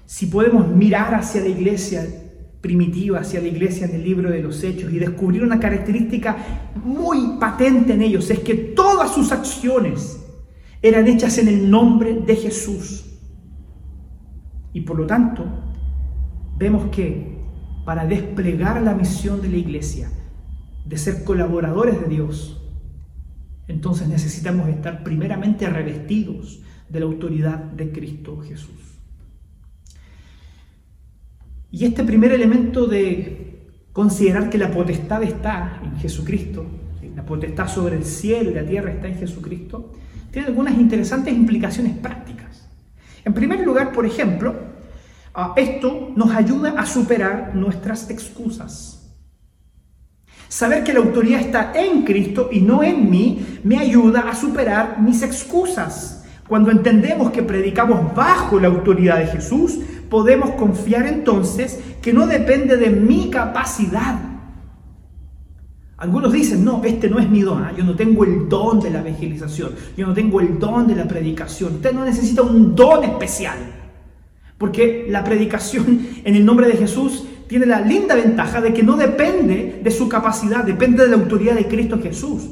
si 0.05 0.25
podemos 0.25 0.67
mirar 0.67 1.13
hacia 1.13 1.41
la 1.41 1.47
iglesia 1.47 2.05
primitiva 2.61 3.19
hacia 3.19 3.39
la 3.39 3.47
iglesia 3.47 3.85
en 3.85 3.95
el 3.95 4.03
libro 4.03 4.29
de 4.29 4.41
los 4.41 4.63
Hechos 4.63 4.91
y 4.91 4.99
descubrir 4.99 5.43
una 5.43 5.59
característica 5.59 6.71
muy 6.83 7.39
patente 7.39 7.93
en 7.93 8.01
ellos, 8.01 8.29
es 8.29 8.39
que 8.39 8.53
todas 8.53 9.13
sus 9.13 9.31
acciones 9.31 10.21
eran 10.81 11.07
hechas 11.07 11.37
en 11.37 11.47
el 11.47 11.69
nombre 11.69 12.13
de 12.15 12.35
Jesús. 12.35 13.05
Y 14.73 14.81
por 14.81 14.97
lo 14.97 15.05
tanto, 15.05 15.45
vemos 16.59 16.89
que 16.91 17.39
para 17.85 18.05
desplegar 18.05 18.81
la 18.81 18.93
misión 18.93 19.41
de 19.41 19.49
la 19.49 19.57
iglesia, 19.57 20.11
de 20.85 20.97
ser 20.97 21.23
colaboradores 21.23 21.99
de 22.01 22.07
Dios, 22.07 22.61
entonces 23.67 24.07
necesitamos 24.07 24.67
estar 24.67 25.03
primeramente 25.03 25.69
revestidos 25.69 26.61
de 26.89 26.99
la 26.99 27.05
autoridad 27.05 27.57
de 27.57 27.91
Cristo 27.91 28.41
Jesús. 28.41 28.99
Y 31.71 31.85
este 31.85 32.03
primer 32.03 32.31
elemento 32.31 32.87
de 32.87 33.69
considerar 33.93 34.49
que 34.49 34.57
la 34.57 34.71
potestad 34.71 35.23
está 35.23 35.81
en 35.83 35.97
Jesucristo, 35.97 36.65
la 37.15 37.25
potestad 37.25 37.67
sobre 37.67 37.95
el 37.95 38.05
cielo 38.05 38.51
y 38.51 38.55
la 38.55 38.65
tierra 38.65 38.91
está 38.91 39.07
en 39.07 39.15
Jesucristo, 39.15 39.93
tiene 40.31 40.47
algunas 40.47 40.77
interesantes 40.77 41.33
implicaciones 41.33 41.95
prácticas. 41.97 42.69
En 43.23 43.33
primer 43.33 43.65
lugar, 43.65 43.91
por 43.91 44.05
ejemplo, 44.05 44.68
esto 45.55 46.11
nos 46.15 46.31
ayuda 46.31 46.75
a 46.77 46.85
superar 46.85 47.55
nuestras 47.55 48.09
excusas. 48.09 48.95
Saber 50.47 50.83
que 50.83 50.93
la 50.93 50.99
autoridad 50.99 51.41
está 51.41 51.71
en 51.75 52.03
Cristo 52.03 52.49
y 52.51 52.61
no 52.61 52.81
en 52.81 53.09
mí 53.09 53.59
me 53.63 53.77
ayuda 53.77 54.29
a 54.29 54.35
superar 54.35 54.99
mis 54.99 55.21
excusas. 55.21 56.25
Cuando 56.47 56.71
entendemos 56.71 57.31
que 57.31 57.43
predicamos 57.43 58.15
bajo 58.15 58.59
la 58.59 58.67
autoridad 58.67 59.19
de 59.19 59.27
Jesús, 59.27 59.77
podemos 60.09 60.51
confiar 60.51 61.05
entonces 61.05 61.79
que 62.01 62.11
no 62.11 62.25
depende 62.25 62.77
de 62.77 62.89
mi 62.89 63.29
capacidad, 63.29 64.29
Algunos 65.99 66.31
dicen, 66.31 66.63
no, 66.63 66.81
este 66.85 67.09
no 67.09 67.19
es 67.19 67.29
mi 67.29 67.41
don, 67.41 67.61
¿ah? 67.61 67.73
yo 67.75 67.83
no 67.83 67.93
tengo 67.93 68.23
el 68.23 68.47
don 68.47 68.79
de 68.79 68.89
la 68.89 69.01
evangelización, 69.01 69.71
yo 69.97 70.07
no 70.07 70.13
tengo 70.13 70.39
el 70.39 70.57
don 70.57 70.87
de 70.87 70.95
la 70.95 71.05
predicación. 71.05 71.75
Usted 71.75 71.91
no 71.93 72.05
necesita 72.05 72.41
un 72.41 72.73
don 72.73 73.03
especial, 73.03 73.57
porque 74.59 75.07
la 75.09 75.23
predicación 75.23 76.07
en 76.23 76.35
el 76.35 76.45
nombre 76.45 76.67
de 76.67 76.77
Jesús 76.77 77.25
tiene 77.47 77.65
la 77.65 77.81
linda 77.81 78.13
ventaja 78.13 78.61
de 78.61 78.73
que 78.73 78.83
no 78.83 78.95
depende 78.95 79.79
de 79.83 79.89
su 79.89 80.07
capacidad, 80.07 80.63
depende 80.63 81.03
de 81.03 81.09
la 81.09 81.15
autoridad 81.15 81.55
de 81.55 81.67
Cristo 81.67 81.99
Jesús. 81.99 82.43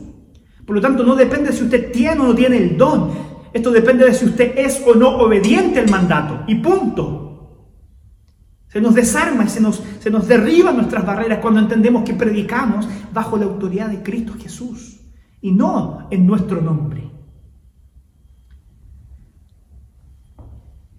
Por 0.65 0.75
lo 0.75 0.81
tanto, 0.81 1.03
no 1.03 1.15
depende 1.15 1.53
si 1.53 1.65
usted 1.65 1.91
tiene 1.91 2.19
o 2.19 2.23
no 2.23 2.35
tiene 2.35 2.57
el 2.57 2.77
don. 2.77 3.11
Esto 3.53 3.71
depende 3.71 4.05
de 4.05 4.13
si 4.13 4.25
usted 4.25 4.57
es 4.57 4.81
o 4.85 4.95
no 4.95 5.17
obediente 5.17 5.79
al 5.79 5.89
mandato. 5.89 6.43
Y 6.47 6.55
punto. 6.55 7.27
Se 8.69 8.81
nos 8.81 8.95
desarma 8.95 9.45
y 9.45 9.49
se 9.49 9.61
nos, 9.61 9.81
se 9.99 10.09
nos 10.09 10.27
nuestras 10.27 11.05
barreras 11.05 11.39
cuando 11.39 11.59
entendemos 11.59 12.03
que 12.03 12.13
predicamos 12.13 12.87
bajo 13.13 13.37
la 13.37 13.45
autoridad 13.45 13.87
de 13.87 14.01
Cristo 14.01 14.33
Jesús 14.39 14.99
y 15.41 15.51
no 15.51 16.07
en 16.09 16.25
nuestro 16.25 16.61
nombre. 16.61 17.16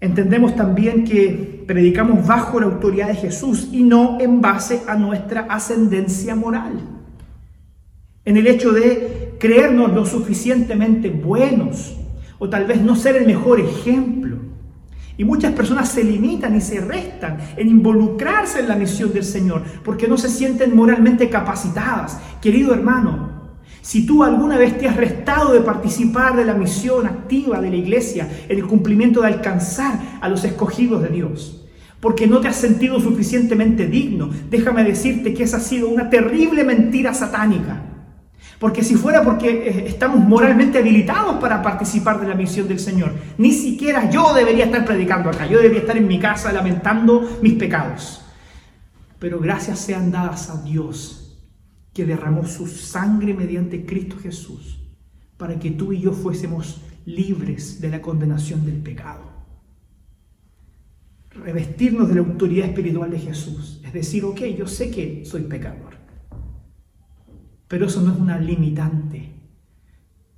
Entendemos 0.01 0.55
también 0.55 1.03
que 1.03 1.63
predicamos 1.67 2.25
bajo 2.25 2.59
la 2.59 2.67
autoridad 2.67 3.07
de 3.07 3.15
Jesús 3.15 3.69
y 3.71 3.83
no 3.83 4.17
en 4.19 4.41
base 4.41 4.81
a 4.87 4.95
nuestra 4.95 5.41
ascendencia 5.41 6.35
moral. 6.35 6.79
En 8.23 8.37
el 8.37 8.47
hecho 8.47 8.71
de 8.71 9.35
creernos 9.39 9.93
lo 9.93 10.05
suficientemente 10.05 11.09
buenos 11.09 11.97
o 12.37 12.49
tal 12.49 12.65
vez 12.65 12.81
no 12.81 12.95
ser 12.95 13.17
el 13.17 13.25
mejor 13.25 13.59
ejemplo 13.59 14.37
y 15.17 15.25
muchas 15.25 15.51
personas 15.51 15.89
se 15.89 16.01
limitan 16.01 16.55
y 16.55 16.61
se 16.61 16.79
restan 16.79 17.37
en 17.57 17.67
involucrarse 17.67 18.61
en 18.61 18.69
la 18.69 18.77
misión 18.77 19.11
del 19.11 19.25
Señor 19.25 19.63
porque 19.83 20.07
no 20.07 20.17
se 20.17 20.29
sienten 20.29 20.73
moralmente 20.73 21.29
capacitadas. 21.29 22.17
Querido 22.41 22.73
hermano, 22.73 23.29
si 23.81 24.05
tú 24.05 24.23
alguna 24.23 24.57
vez 24.57 24.77
te 24.77 24.87
has 24.87 24.95
restado 24.95 25.51
de 25.51 25.59
participar 25.59 26.37
de 26.37 26.45
la 26.45 26.53
misión 26.53 27.05
de 27.29 27.69
la 27.69 27.75
iglesia 27.75 28.27
en 28.49 28.57
el 28.57 28.65
cumplimiento 28.65 29.21
de 29.21 29.27
alcanzar 29.27 29.99
a 30.19 30.27
los 30.27 30.43
escogidos 30.43 31.01
de 31.03 31.09
Dios, 31.09 31.65
porque 31.99 32.27
no 32.27 32.39
te 32.39 32.47
has 32.47 32.55
sentido 32.55 32.99
suficientemente 32.99 33.85
digno, 33.85 34.29
déjame 34.49 34.83
decirte 34.83 35.33
que 35.33 35.43
esa 35.43 35.57
ha 35.57 35.61
sido 35.61 35.89
una 35.89 36.09
terrible 36.09 36.63
mentira 36.63 37.13
satánica. 37.13 37.85
Porque 38.57 38.83
si 38.83 38.95
fuera 38.95 39.23
porque 39.23 39.49
eh, 39.49 39.83
estamos 39.87 40.19
moralmente 40.19 40.79
habilitados 40.79 41.37
para 41.39 41.61
participar 41.61 42.19
de 42.19 42.27
la 42.27 42.35
misión 42.35 42.67
del 42.67 42.79
Señor, 42.79 43.13
ni 43.37 43.53
siquiera 43.53 44.09
yo 44.09 44.33
debería 44.33 44.65
estar 44.65 44.83
predicando 44.83 45.29
acá, 45.29 45.45
yo 45.45 45.57
debería 45.57 45.81
estar 45.81 45.95
en 45.95 46.07
mi 46.07 46.19
casa 46.19 46.51
lamentando 46.51 47.37
mis 47.41 47.53
pecados. 47.53 48.21
Pero 49.17 49.39
gracias 49.39 49.79
sean 49.79 50.11
dadas 50.11 50.49
a 50.49 50.61
Dios 50.61 51.37
que 51.93 52.05
derramó 52.05 52.45
su 52.45 52.67
sangre 52.67 53.33
mediante 53.33 53.85
Cristo 53.85 54.17
Jesús 54.21 54.79
para 55.37 55.57
que 55.57 55.71
tú 55.71 55.93
y 55.93 56.01
yo 56.01 56.11
fuésemos 56.11 56.81
libres 57.05 57.81
de 57.81 57.89
la 57.89 58.01
condenación 58.01 58.65
del 58.65 58.77
pecado. 58.77 59.23
Revestirnos 61.31 62.09
de 62.09 62.15
la 62.15 62.21
autoridad 62.21 62.67
espiritual 62.67 63.11
de 63.11 63.19
Jesús. 63.19 63.81
Es 63.83 63.93
decir, 63.93 64.25
ok, 64.25 64.41
yo 64.57 64.67
sé 64.67 64.91
que 64.91 65.23
soy 65.25 65.43
pecador. 65.43 65.97
Pero 67.67 67.85
eso 67.85 68.01
no 68.01 68.11
es 68.11 68.19
una 68.19 68.39
limitante 68.39 69.31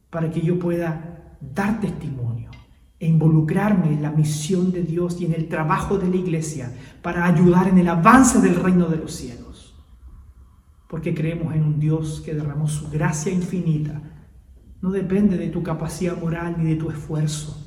para 0.10 0.30
que 0.30 0.42
yo 0.42 0.60
pueda 0.60 1.38
dar 1.40 1.80
testimonio 1.80 2.52
e 3.00 3.08
involucrarme 3.08 3.88
en 3.88 4.04
la 4.04 4.12
misión 4.12 4.72
de 4.72 4.84
Dios 4.84 5.20
y 5.20 5.26
en 5.26 5.34
el 5.34 5.48
trabajo 5.48 5.98
de 5.98 6.08
la 6.08 6.18
iglesia 6.18 6.72
para 7.02 7.26
ayudar 7.26 7.68
en 7.68 7.80
el 7.80 7.88
avance 7.88 8.40
del 8.42 8.56
reino 8.56 8.88
de 8.90 8.98
los 8.98 9.14
cielos. 9.14 9.74
Porque 10.88 11.16
creemos 11.16 11.56
en 11.56 11.64
un 11.64 11.80
Dios 11.80 12.22
que 12.24 12.36
derramó 12.36 12.68
su 12.68 12.90
gracia 12.90 13.32
infinita. 13.32 14.00
No 14.82 14.92
depende 14.92 15.38
de 15.38 15.50
tu 15.50 15.62
capacidad 15.62 16.18
moral 16.18 16.56
ni 16.58 16.72
de 16.72 16.76
tu 16.76 16.90
esfuerzo. 16.90 17.58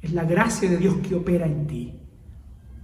Es 0.00 0.12
la 0.12 0.24
gracia 0.24 0.70
de 0.70 0.76
Dios 0.76 0.96
que 0.98 1.14
opera 1.14 1.46
en 1.46 1.66
ti. 1.66 2.00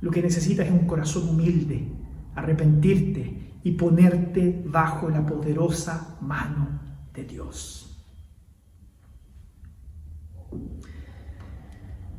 Lo 0.00 0.10
que 0.10 0.22
necesitas 0.22 0.66
es 0.66 0.72
un 0.72 0.86
corazón 0.86 1.28
humilde, 1.28 1.88
arrepentirte 2.34 3.60
y 3.62 3.72
ponerte 3.72 4.62
bajo 4.66 5.08
la 5.08 5.24
poderosa 5.24 6.18
mano 6.20 6.80
de 7.14 7.24
Dios. 7.24 8.04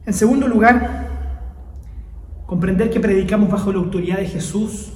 En 0.06 0.14
segundo 0.14 0.48
lugar, 0.48 1.08
comprender 2.46 2.90
que 2.90 3.00
predicamos 3.00 3.50
bajo 3.50 3.72
la 3.72 3.80
autoridad 3.80 4.18
de 4.18 4.28
Jesús 4.28 4.94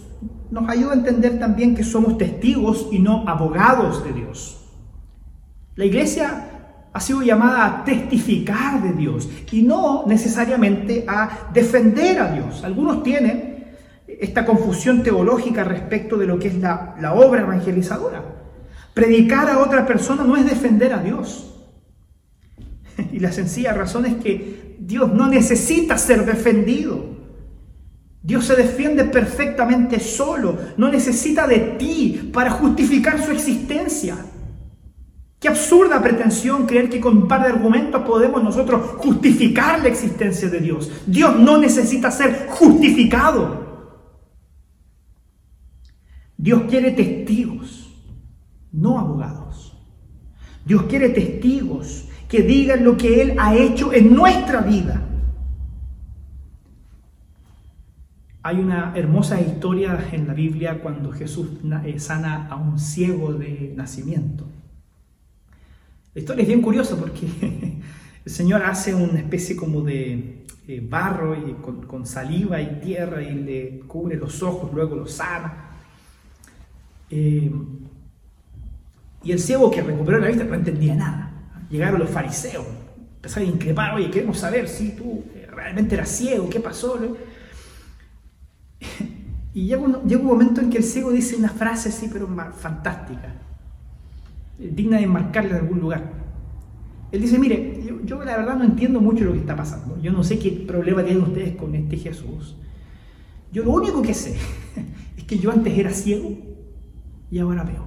nos 0.50 0.70
ayuda 0.70 0.91
a 0.91 0.96
entender 0.96 1.39
también 1.39 1.76
que 1.76 1.84
somos 1.84 2.17
testigos 2.17 2.88
y 2.91 3.00
no 3.00 3.28
abogados 3.28 4.04
de 4.04 4.13
Dios. 4.13 4.61
La 5.82 5.88
iglesia 5.88 6.46
ha 6.94 7.00
sido 7.00 7.24
llamada 7.24 7.65
a 7.65 7.84
testificar 7.84 8.84
de 8.84 8.94
Dios 8.94 9.28
y 9.52 9.63
no 9.63 10.04
necesariamente 10.06 11.06
a 11.08 11.50
defender 11.52 12.20
a 12.20 12.32
Dios. 12.32 12.63
Algunos 12.63 13.02
tienen 13.02 13.65
esta 14.06 14.46
confusión 14.46 15.02
teológica 15.02 15.63
respecto 15.63 16.17
de 16.17 16.28
lo 16.28 16.38
que 16.38 16.50
es 16.50 16.60
la, 16.60 17.13
obra 17.15 17.41
evangelizadora. 17.41 18.24
Predicar 18.94 19.50
a 19.50 19.58
otra 19.58 19.84
persona 19.88 20.24
no 20.24 20.38
es 20.38 20.46
defender 20.46 20.94
a 20.94 21.02
Dios. 21.02 21.48
Y 23.12 23.17
la 23.17 23.32
sencilla 23.32 23.74
razón 23.74 24.06
es 24.06 24.13
que 24.17 24.76
Dios 24.80 25.12
no 25.12 25.28
necesita 25.30 25.98
ser 25.98 26.26
defendido. 26.28 27.04
Dios 28.22 28.46
se 28.46 28.56
defiende 28.56 29.06
perfectamente 29.06 30.00
solo, 30.00 30.60
no 30.78 30.91
necesita 30.91 31.48
de 31.48 31.58
ti 31.80 32.30
para 32.32 32.52
justificar 32.52 33.20
su 33.20 33.32
existencia. 33.32 34.15
Qué 35.41 35.47
absurda 35.47 35.99
pretensión 36.04 36.67
creer 36.67 36.88
que 36.88 37.01
con 37.01 37.17
un 37.17 37.27
par 37.27 37.41
de 37.41 37.47
argumentos 37.47 38.04
podemos 38.04 38.43
nosotros 38.43 38.80
justificar 38.97 39.82
la 39.82 39.88
existencia 39.88 40.47
de 40.49 40.60
Dios. 40.60 40.91
Dios 41.08 41.36
no 41.36 41.58
necesita 41.58 42.12
ser 42.12 42.45
justificado. 42.47 43.89
Dios 46.38 46.62
quiere 46.69 46.91
testigos, 46.91 47.91
no 48.71 48.99
abogados. 48.99 49.75
Dios 50.63 50.84
quiere 50.84 51.10
testigos 51.10 52.08
que 52.30 52.43
digan 52.43 52.84
lo 52.84 52.95
que 52.95 53.23
Él 53.23 53.36
ha 53.39 53.56
hecho 53.56 53.91
en 53.93 54.13
nuestra 54.13 54.62
vida. 54.62 55.01
Hay 58.43 58.60
una 58.60 58.93
hermosa 58.95 59.41
historia 59.41 60.08
en 60.12 60.27
la 60.27 60.36
Biblia 60.36 60.80
cuando 60.84 61.12
Jesús 61.12 61.47
eh, 61.84 61.99
sana 61.99 62.47
a 62.47 62.58
un 62.58 62.77
ciego 62.77 63.34
de 63.34 63.73
nacimiento. 63.75 64.45
La 66.13 66.21
historia 66.21 66.41
es 66.41 66.47
bien 66.47 66.62
curiosa 66.62 66.95
porque 66.97 67.26
el 68.26 68.32
Señor 68.32 68.63
hace 68.63 68.93
una 68.93 69.19
especie 69.19 69.56
como 69.56 69.82
de 69.82 70.45
eh, 70.67 70.86
barro 70.88 71.36
y 71.36 71.54
con 71.62 72.06
saliva 72.06 72.62
y 72.62 72.80
tierra 72.82 73.21
y 73.21 73.34
le 73.34 73.80
cubre 73.88 74.17
los 74.17 74.43
ojos, 74.43 74.71
luego 74.74 74.95
los 74.95 75.12
sana 75.13 75.71
eh, 77.12 77.52
y 79.24 79.32
el 79.32 79.39
ciego 79.39 79.69
que 79.69 79.82
recuperó 79.82 80.17
la 80.17 80.28
vista 80.28 80.45
no 80.45 80.56
entendía 80.56 80.95
nada. 80.95 81.32
Llegaron 81.69 82.00
los 82.00 82.10
fariseos, 82.10 82.65
empezaron 83.17 83.50
a 83.50 83.52
increpar, 83.52 83.93
oye, 83.93 84.10
queremos 84.10 84.39
saber 84.39 84.67
si 84.67 84.95
tú 84.95 85.24
realmente 85.52 85.93
eras 85.93 86.10
ciego, 86.10 86.50
qué 86.50 86.60
pasó. 86.60 87.00
Y 89.54 89.67
llega 89.67 89.82
un, 89.82 90.08
llega 90.08 90.21
un 90.21 90.28
momento 90.28 90.62
en 90.62 90.69
que 90.69 90.78
el 90.78 90.84
ciego 90.86 91.12
dice 91.12 91.36
una 91.36 91.50
frase 91.50 91.89
así, 91.89 92.10
pero 92.10 92.26
fantástica, 92.58 93.36
digna 94.69 95.00
de 95.00 95.08
marcarle 95.08 95.52
en 95.52 95.58
algún 95.58 95.80
lugar. 95.80 96.13
Él 97.12 97.21
dice, 97.21 97.38
mire, 97.38 97.84
yo, 97.86 98.02
yo, 98.06 98.24
la 98.24 98.38
verdad 98.38 98.56
no 98.58 98.63
entiendo 98.63 99.02
mucho 99.02 99.26
lo 99.26 99.34
que 99.34 99.39
está 99.39 99.56
pasando. 99.56 100.00
Yo 100.02 100.12
no 100.12 100.24
sé 100.24 100.39
qué 100.39 100.52
problema 100.52 101.04
tienen 101.04 101.24
ustedes 101.24 101.56
con 101.56 101.76
este 101.76 101.97
Jesús. 101.97 102.56
Yo 103.52 103.63
lo 103.63 103.71
único 103.71 104.02
que 104.02 104.13
sé 104.13 104.38
es 105.17 105.24
que 105.26 105.38
yo 105.38 105.52
antes 105.52 105.78
era 105.78 105.91
ciego 105.91 106.38
y 107.30 107.39
ahora 107.39 107.63
veo. 107.63 107.86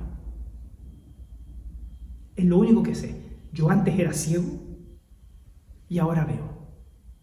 Es 2.36 2.44
lo 2.44 2.58
único 2.58 2.82
que 2.82 2.94
sé. 2.94 3.22
Yo 3.52 3.70
antes 3.70 3.98
era 3.98 4.12
ciego 4.12 4.60
y 5.88 5.98
ahora 5.98 6.24
veo. 6.24 6.52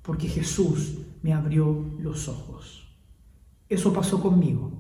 Porque 0.02 0.28
Jesús 0.28 1.00
me 1.22 1.34
abrió 1.34 1.86
los 2.00 2.28
ojos. 2.28 2.98
Eso 3.70 3.94
pasó 3.94 4.22
conmigo. 4.22 4.72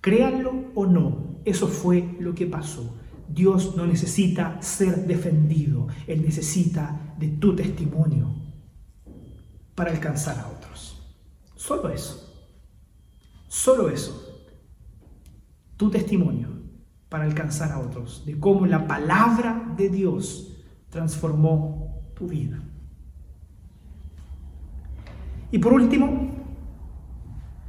Créanlo 0.00 0.52
o 0.74 0.84
no, 0.84 1.40
eso 1.44 1.68
fue 1.68 2.16
lo 2.18 2.34
que 2.34 2.46
pasó. 2.46 2.98
Dios 3.32 3.76
no 3.76 3.86
necesita 3.86 4.60
ser 4.60 5.06
defendido, 5.06 5.88
Él 6.06 6.22
necesita 6.22 7.14
de 7.18 7.28
tu 7.28 7.56
testimonio 7.56 8.34
para 9.74 9.90
alcanzar 9.90 10.38
a 10.38 10.48
otros. 10.48 11.00
Solo 11.54 11.88
eso. 11.88 12.28
Solo 13.48 13.88
eso. 13.88 14.50
Tu 15.76 15.90
testimonio 15.90 16.48
para 17.08 17.24
alcanzar 17.24 17.72
a 17.72 17.78
otros, 17.78 18.24
de 18.24 18.38
cómo 18.38 18.66
la 18.66 18.86
palabra 18.86 19.74
de 19.76 19.88
Dios 19.90 20.56
transformó 20.88 22.10
tu 22.14 22.26
vida. 22.26 22.62
Y 25.50 25.58
por 25.58 25.74
último, 25.74 26.30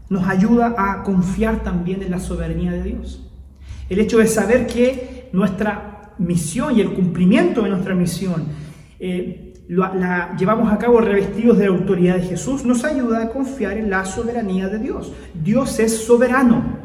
nos 0.10 0.28
ayuda 0.28 0.76
a 0.78 1.04
confiar 1.04 1.64
también 1.64 2.02
en 2.02 2.12
la 2.12 2.20
soberanía 2.20 2.72
de 2.72 2.84
Dios. 2.84 3.30
El 3.90 4.00
hecho 4.00 4.20
de 4.20 4.28
saber 4.28 4.68
que 4.68 5.13
nuestra 5.34 6.14
misión 6.20 6.78
y 6.78 6.82
el 6.82 6.94
cumplimiento 6.94 7.64
de 7.64 7.70
nuestra 7.70 7.96
misión 7.96 8.46
eh, 9.00 9.54
la 9.68 10.36
llevamos 10.38 10.72
a 10.72 10.78
cabo 10.78 11.02
revestidos 11.02 11.58
de 11.58 11.66
la 11.66 11.72
autoridad 11.72 12.16
de 12.16 12.24
Jesús, 12.24 12.64
nos 12.66 12.84
ayuda 12.84 13.24
a 13.24 13.30
confiar 13.30 13.78
en 13.78 13.90
la 13.90 14.06
soberanía 14.06 14.68
de 14.68 14.80
Dios. 14.80 15.12
Dios 15.34 15.80
es 15.80 16.06
soberano. 16.06 16.84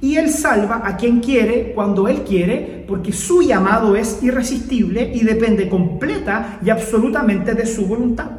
Y 0.00 0.16
Él 0.16 0.28
salva 0.28 0.82
a 0.84 0.96
quien 0.96 1.20
quiere, 1.20 1.72
cuando 1.74 2.08
Él 2.08 2.22
quiere, 2.22 2.84
porque 2.88 3.12
su 3.12 3.42
llamado 3.42 3.96
es 3.96 4.22
irresistible 4.22 5.12
y 5.14 5.24
depende 5.24 5.68
completa 5.68 6.58
y 6.64 6.70
absolutamente 6.70 7.54
de 7.54 7.66
su 7.66 7.86
voluntad. 7.86 8.30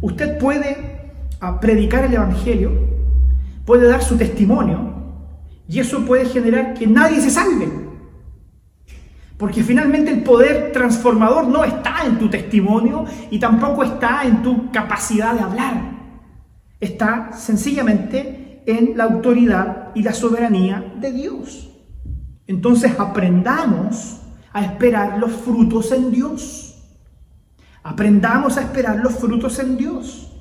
Usted 0.00 0.38
puede 0.38 1.10
ah, 1.40 1.60
predicar 1.60 2.04
el 2.04 2.14
Evangelio, 2.14 2.72
puede 3.64 3.88
dar 3.88 4.02
su 4.02 4.16
testimonio, 4.16 4.92
y 5.68 5.80
eso 5.80 6.04
puede 6.04 6.26
generar 6.26 6.74
que 6.74 6.86
nadie 6.86 7.20
se 7.20 7.30
salve. 7.30 7.91
Porque 9.42 9.64
finalmente 9.64 10.12
el 10.12 10.22
poder 10.22 10.70
transformador 10.70 11.48
no 11.48 11.64
está 11.64 12.04
en 12.06 12.16
tu 12.16 12.30
testimonio 12.30 13.04
y 13.28 13.40
tampoco 13.40 13.82
está 13.82 14.22
en 14.22 14.40
tu 14.40 14.70
capacidad 14.70 15.34
de 15.34 15.40
hablar. 15.40 15.82
Está 16.78 17.32
sencillamente 17.32 18.62
en 18.66 18.96
la 18.96 19.02
autoridad 19.02 19.88
y 19.96 20.04
la 20.04 20.12
soberanía 20.12 20.94
de 21.00 21.10
Dios. 21.10 21.72
Entonces 22.46 22.92
aprendamos 22.96 24.20
a 24.52 24.64
esperar 24.64 25.18
los 25.18 25.32
frutos 25.32 25.90
en 25.90 26.12
Dios. 26.12 26.80
Aprendamos 27.82 28.56
a 28.58 28.62
esperar 28.62 29.00
los 29.00 29.14
frutos 29.14 29.58
en 29.58 29.76
Dios. 29.76 30.36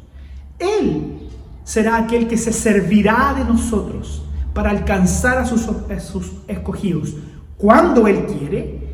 Él 0.60 1.28
será 1.64 1.96
aquel 1.96 2.28
que 2.28 2.38
se 2.38 2.54
servirá 2.54 3.34
de 3.36 3.46
nosotros 3.46 4.24
para 4.54 4.70
alcanzar 4.70 5.40
a 5.40 5.46
sus, 5.48 5.68
a 5.68 6.00
sus 6.00 6.34
escogidos 6.48 7.16
cuando 7.58 8.08
Él 8.08 8.28
quiere, 8.28 8.91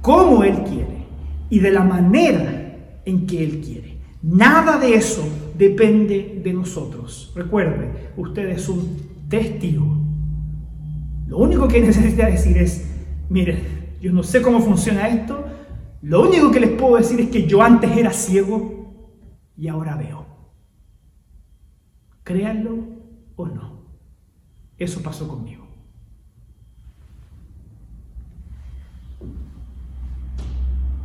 como 0.00 0.44
Él 0.44 0.62
quiere 0.64 1.06
y 1.50 1.60
de 1.60 1.70
la 1.70 1.84
manera 1.84 3.00
en 3.04 3.26
que 3.26 3.42
Él 3.42 3.60
quiere. 3.60 3.98
Nada 4.22 4.78
de 4.78 4.94
eso 4.94 5.26
depende 5.56 6.40
de 6.42 6.52
nosotros. 6.52 7.32
Recuerde, 7.34 8.12
usted 8.16 8.48
es 8.48 8.68
un 8.68 8.96
testigo. 9.28 9.96
Lo 11.26 11.38
único 11.38 11.68
que 11.68 11.80
necesita 11.82 12.26
decir 12.26 12.58
es, 12.58 12.88
mire, 13.28 13.78
yo 14.00 14.12
no 14.12 14.22
sé 14.22 14.42
cómo 14.42 14.60
funciona 14.60 15.08
esto, 15.08 15.44
lo 16.02 16.22
único 16.22 16.50
que 16.50 16.60
les 16.60 16.70
puedo 16.70 16.96
decir 16.96 17.20
es 17.20 17.28
que 17.30 17.46
yo 17.46 17.62
antes 17.62 17.96
era 17.96 18.12
ciego 18.12 18.78
y 19.56 19.68
ahora 19.68 19.96
veo. 19.96 20.26
Créanlo 22.22 22.78
o 23.36 23.46
no. 23.46 23.82
Eso 24.76 25.02
pasó 25.02 25.26
conmigo. 25.26 25.57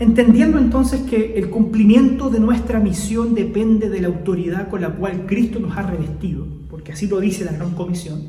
Entendiendo 0.03 0.57
entonces 0.57 0.99
que 1.03 1.35
el 1.37 1.49
cumplimiento 1.49 2.29
de 2.29 2.41
nuestra 2.41 2.81
misión 2.81 3.33
depende 3.33 3.89
de 3.89 4.01
la 4.01 4.09
autoridad 4.09 4.67
con 4.67 4.81
la 4.81 4.89
cual 4.89 5.25
Cristo 5.25 5.61
nos 5.61 5.77
ha 5.77 5.83
revestido, 5.83 6.45
porque 6.69 6.91
así 6.91 7.07
lo 7.07 7.21
dice 7.21 7.45
la 7.45 7.53
gran 7.53 7.71
comisión, 7.71 8.21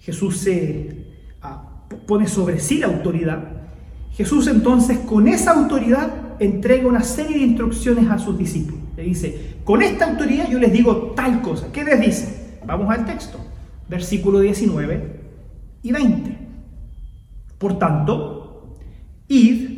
Jesús 0.00 0.38
se 0.38 1.06
ah, 1.40 1.86
pone 2.04 2.26
sobre 2.26 2.58
sí 2.58 2.78
la 2.78 2.88
autoridad. 2.88 3.44
Jesús 4.10 4.48
entonces 4.48 4.98
con 4.98 5.28
esa 5.28 5.52
autoridad 5.52 6.10
entrega 6.40 6.88
una 6.88 7.04
serie 7.04 7.38
de 7.38 7.44
instrucciones 7.44 8.10
a 8.10 8.18
sus 8.18 8.36
discípulos. 8.36 8.80
Le 8.96 9.04
dice, 9.04 9.54
con 9.62 9.82
esta 9.82 10.10
autoridad 10.10 10.50
yo 10.50 10.58
les 10.58 10.72
digo 10.72 11.12
tal 11.14 11.42
cosa. 11.42 11.70
¿Qué 11.72 11.84
les 11.84 12.00
dice? 12.00 12.58
Vamos 12.66 12.90
al 12.90 13.06
texto, 13.06 13.38
versículo 13.88 14.40
19 14.40 15.20
y 15.84 15.92
20. 15.92 16.38
Por 17.56 17.78
tanto, 17.78 18.74
id 19.28 19.69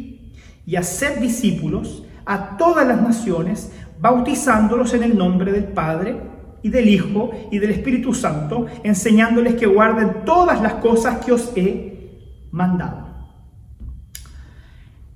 y 0.66 0.76
hacer 0.76 1.20
discípulos 1.20 2.04
a 2.24 2.56
todas 2.56 2.86
las 2.86 3.00
naciones, 3.00 3.72
bautizándolos 4.00 4.94
en 4.94 5.02
el 5.02 5.16
nombre 5.16 5.52
del 5.52 5.64
Padre 5.64 6.16
y 6.62 6.68
del 6.68 6.88
Hijo 6.88 7.30
y 7.50 7.58
del 7.58 7.70
Espíritu 7.70 8.14
Santo, 8.14 8.66
enseñándoles 8.84 9.54
que 9.54 9.66
guarden 9.66 10.24
todas 10.24 10.60
las 10.62 10.74
cosas 10.74 11.24
que 11.24 11.32
os 11.32 11.52
he 11.56 12.48
mandado. 12.50 13.12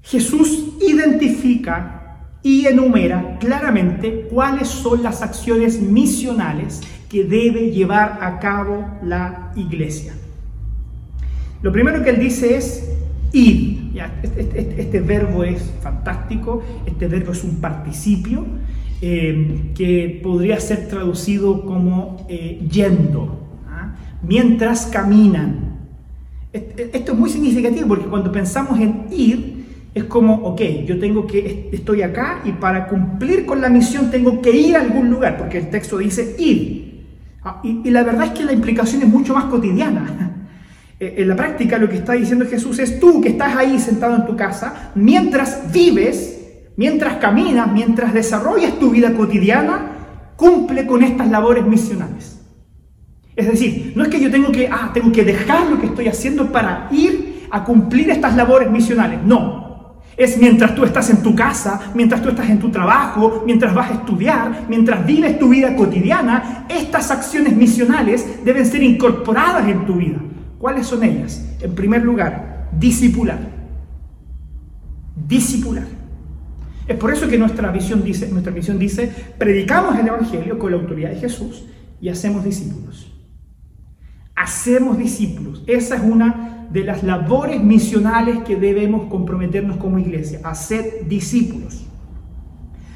Jesús 0.02 0.76
identifica 0.80 1.96
y 2.42 2.66
enumera 2.66 3.38
claramente 3.40 4.28
cuáles 4.30 4.68
son 4.68 5.02
las 5.02 5.22
acciones 5.22 5.80
misionales 5.80 6.80
que 7.08 7.24
debe 7.24 7.70
llevar 7.70 8.18
a 8.20 8.38
cabo 8.38 8.86
la 9.02 9.52
iglesia. 9.56 10.14
Lo 11.62 11.72
primero 11.72 12.04
que 12.04 12.10
él 12.10 12.20
dice 12.20 12.56
es 12.56 12.88
ir. 13.32 13.76
Este, 14.22 14.40
este, 14.40 14.60
este, 14.60 14.82
este, 14.82 15.00
verbo 15.00 15.42
es 15.42 15.72
fantástico, 15.80 16.62
este 16.84 17.08
verbo 17.08 17.32
es 17.32 17.44
un 17.44 17.56
participio 17.56 18.44
eh, 19.00 19.72
que 19.74 20.20
podría 20.22 20.60
ser 20.60 20.88
traducido 20.88 21.64
como 21.64 22.26
eh, 22.28 22.66
yendo, 22.70 23.40
¿ah? 23.68 23.94
mientras 24.22 24.86
caminan. 24.86 25.76
Esto 26.52 27.12
es 27.12 27.18
muy 27.18 27.28
significativo 27.28 27.88
porque 27.88 28.06
cuando 28.06 28.32
pensamos 28.32 28.80
en 28.80 29.06
ir, 29.10 29.66
es 29.94 30.04
como, 30.04 30.34
ok, 30.34 30.60
yo 30.86 30.98
tengo 30.98 31.26
que, 31.26 31.70
estoy 31.72 32.02
acá 32.02 32.40
y 32.44 32.52
para 32.52 32.86
cumplir 32.86 33.46
con 33.46 33.60
la 33.60 33.68
misión 33.68 34.10
tengo 34.10 34.42
que 34.42 34.54
ir 34.54 34.76
a 34.76 34.82
algún 34.82 35.10
lugar, 35.10 35.38
porque 35.38 35.58
el 35.58 35.70
texto 35.70 35.98
dice 35.98 36.36
ir. 36.38 37.04
Ah, 37.42 37.60
y 37.62 37.90
la 37.90 38.02
verdad 38.02 38.26
es 38.26 38.30
que 38.32 38.44
la 38.44 38.52
implicación 38.52 39.02
es 39.02 39.08
mucho 39.08 39.34
más 39.34 39.44
cotidiana. 39.44 40.45
Eh, 40.98 41.14
en 41.18 41.28
la 41.28 41.36
práctica 41.36 41.78
lo 41.78 41.88
que 41.88 41.96
está 41.96 42.14
diciendo 42.14 42.46
Jesús 42.46 42.78
es 42.78 42.98
tú 42.98 43.20
que 43.20 43.28
estás 43.28 43.54
ahí 43.56 43.78
sentado 43.78 44.16
en 44.16 44.26
tu 44.26 44.34
casa, 44.34 44.92
mientras 44.94 45.70
vives, 45.72 46.40
mientras 46.76 47.16
caminas, 47.16 47.70
mientras 47.70 48.14
desarrollas 48.14 48.78
tu 48.78 48.90
vida 48.90 49.12
cotidiana, 49.12 49.92
cumple 50.36 50.86
con 50.86 51.02
estas 51.02 51.28
labores 51.28 51.66
misionales. 51.66 52.40
Es 53.34 53.46
decir, 53.46 53.92
no 53.94 54.04
es 54.04 54.08
que 54.08 54.20
yo 54.20 54.30
tengo 54.30 54.50
que, 54.50 54.68
ah, 54.68 54.90
tengo 54.94 55.12
que 55.12 55.22
dejar 55.22 55.66
lo 55.70 55.78
que 55.78 55.86
estoy 55.86 56.08
haciendo 56.08 56.50
para 56.50 56.88
ir 56.90 57.46
a 57.50 57.64
cumplir 57.64 58.10
estas 58.10 58.34
labores 58.34 58.70
misionales. 58.70 59.22
No. 59.22 59.66
Es 60.16 60.38
mientras 60.38 60.74
tú 60.74 60.84
estás 60.84 61.10
en 61.10 61.22
tu 61.22 61.34
casa, 61.34 61.92
mientras 61.94 62.22
tú 62.22 62.30
estás 62.30 62.48
en 62.48 62.58
tu 62.58 62.70
trabajo, 62.70 63.42
mientras 63.44 63.74
vas 63.74 63.90
a 63.90 63.94
estudiar, 63.94 64.64
mientras 64.66 65.04
vives 65.04 65.38
tu 65.38 65.50
vida 65.50 65.76
cotidiana, 65.76 66.64
estas 66.70 67.10
acciones 67.10 67.54
misionales 67.54 68.42
deben 68.42 68.64
ser 68.64 68.82
incorporadas 68.82 69.68
en 69.68 69.84
tu 69.84 69.96
vida. 69.96 70.18
¿Cuáles 70.58 70.86
son 70.86 71.04
ellas? 71.04 71.56
En 71.60 71.74
primer 71.74 72.02
lugar, 72.02 72.68
discipular. 72.78 73.38
Discipular. 75.26 75.86
Es 76.86 76.96
por 76.96 77.12
eso 77.12 77.28
que 77.28 77.38
nuestra 77.38 77.70
visión 77.72 78.04
dice, 78.04 78.28
nuestra 78.28 78.52
visión 78.52 78.78
dice, 78.78 79.12
predicamos 79.38 79.98
el 79.98 80.06
Evangelio 80.06 80.58
con 80.58 80.70
la 80.70 80.78
autoridad 80.78 81.10
de 81.10 81.16
Jesús 81.16 81.64
y 82.00 82.08
hacemos 82.08 82.44
discípulos. 82.44 83.12
Hacemos 84.36 84.96
discípulos. 84.98 85.64
Esa 85.66 85.96
es 85.96 86.02
una 86.02 86.68
de 86.70 86.84
las 86.84 87.02
labores 87.02 87.62
misionales 87.62 88.40
que 88.40 88.56
debemos 88.56 89.08
comprometernos 89.10 89.78
como 89.78 89.98
iglesia, 89.98 90.40
hacer 90.44 91.08
discípulos. 91.08 91.86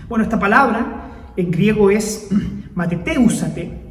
Bueno, 0.09 0.25
esta 0.25 0.39
palabra 0.39 1.33
en 1.37 1.51
griego 1.51 1.91
es 1.91 2.29
mateteusate, 2.75 3.90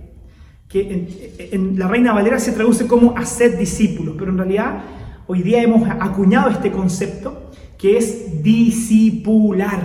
que 0.70 1.50
en, 1.52 1.80
la 1.80 1.88
Reina 1.88 2.14
Valera 2.14 2.40
se 2.40 2.52
traduce 2.52 2.86
como 2.86 3.18
hacer 3.18 3.58
discípulos, 3.58 4.16
pero 4.18 4.32
en 4.32 4.38
realidad 4.38 4.84
hoy 5.26 5.42
día 5.42 5.64
hemos 5.64 5.90
acuñado 5.90 6.50
este 6.52 6.72
concepto 6.72 7.50
que 7.78 7.98
es 7.98 8.44
discipular, 8.44 9.82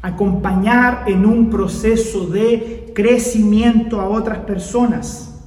acompañar 0.00 1.04
en 1.08 1.26
un 1.26 1.50
proceso 1.50 2.26
de 2.28 2.92
crecimiento 2.94 4.00
a 4.00 4.08
otras 4.08 4.38
personas. 4.38 5.42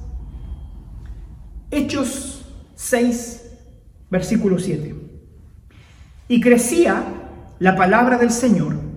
Hechos 1.70 2.44
6, 2.74 3.50
versículo 4.10 4.58
7. 4.58 4.94
Y 6.28 6.40
crecía 6.40 7.02
la 7.58 7.76
palabra 7.76 8.18
del 8.18 8.30
Señor 8.30 8.89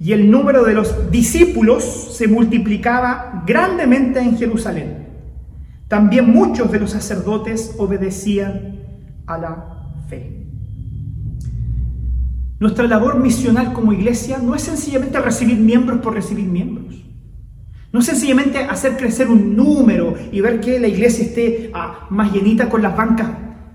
y 0.00 0.12
el 0.12 0.30
número 0.30 0.64
de 0.64 0.74
los 0.74 1.10
discípulos 1.10 2.14
se 2.16 2.28
multiplicaba 2.28 3.42
grandemente 3.46 4.20
en 4.20 4.36
Jerusalén. 4.36 5.08
También 5.88 6.30
muchos 6.30 6.70
de 6.70 6.80
los 6.80 6.90
sacerdotes 6.90 7.74
obedecían 7.78 8.80
a 9.26 9.38
la 9.38 10.04
fe. 10.08 10.46
Nuestra 12.60 12.86
labor 12.86 13.18
misional 13.18 13.72
como 13.72 13.92
iglesia 13.92 14.38
no 14.38 14.54
es 14.54 14.62
sencillamente 14.62 15.18
recibir 15.20 15.58
miembros 15.58 16.00
por 16.00 16.14
recibir 16.14 16.46
miembros. 16.46 16.96
No 17.92 18.00
es 18.00 18.06
sencillamente 18.06 18.58
hacer 18.58 18.96
crecer 18.96 19.28
un 19.28 19.56
número 19.56 20.14
y 20.30 20.40
ver 20.40 20.60
que 20.60 20.78
la 20.78 20.88
iglesia 20.88 21.24
esté 21.24 21.70
ah, 21.72 22.06
más 22.10 22.32
llenita 22.32 22.68
con 22.68 22.82
las 22.82 22.96
bancas, 22.96 23.28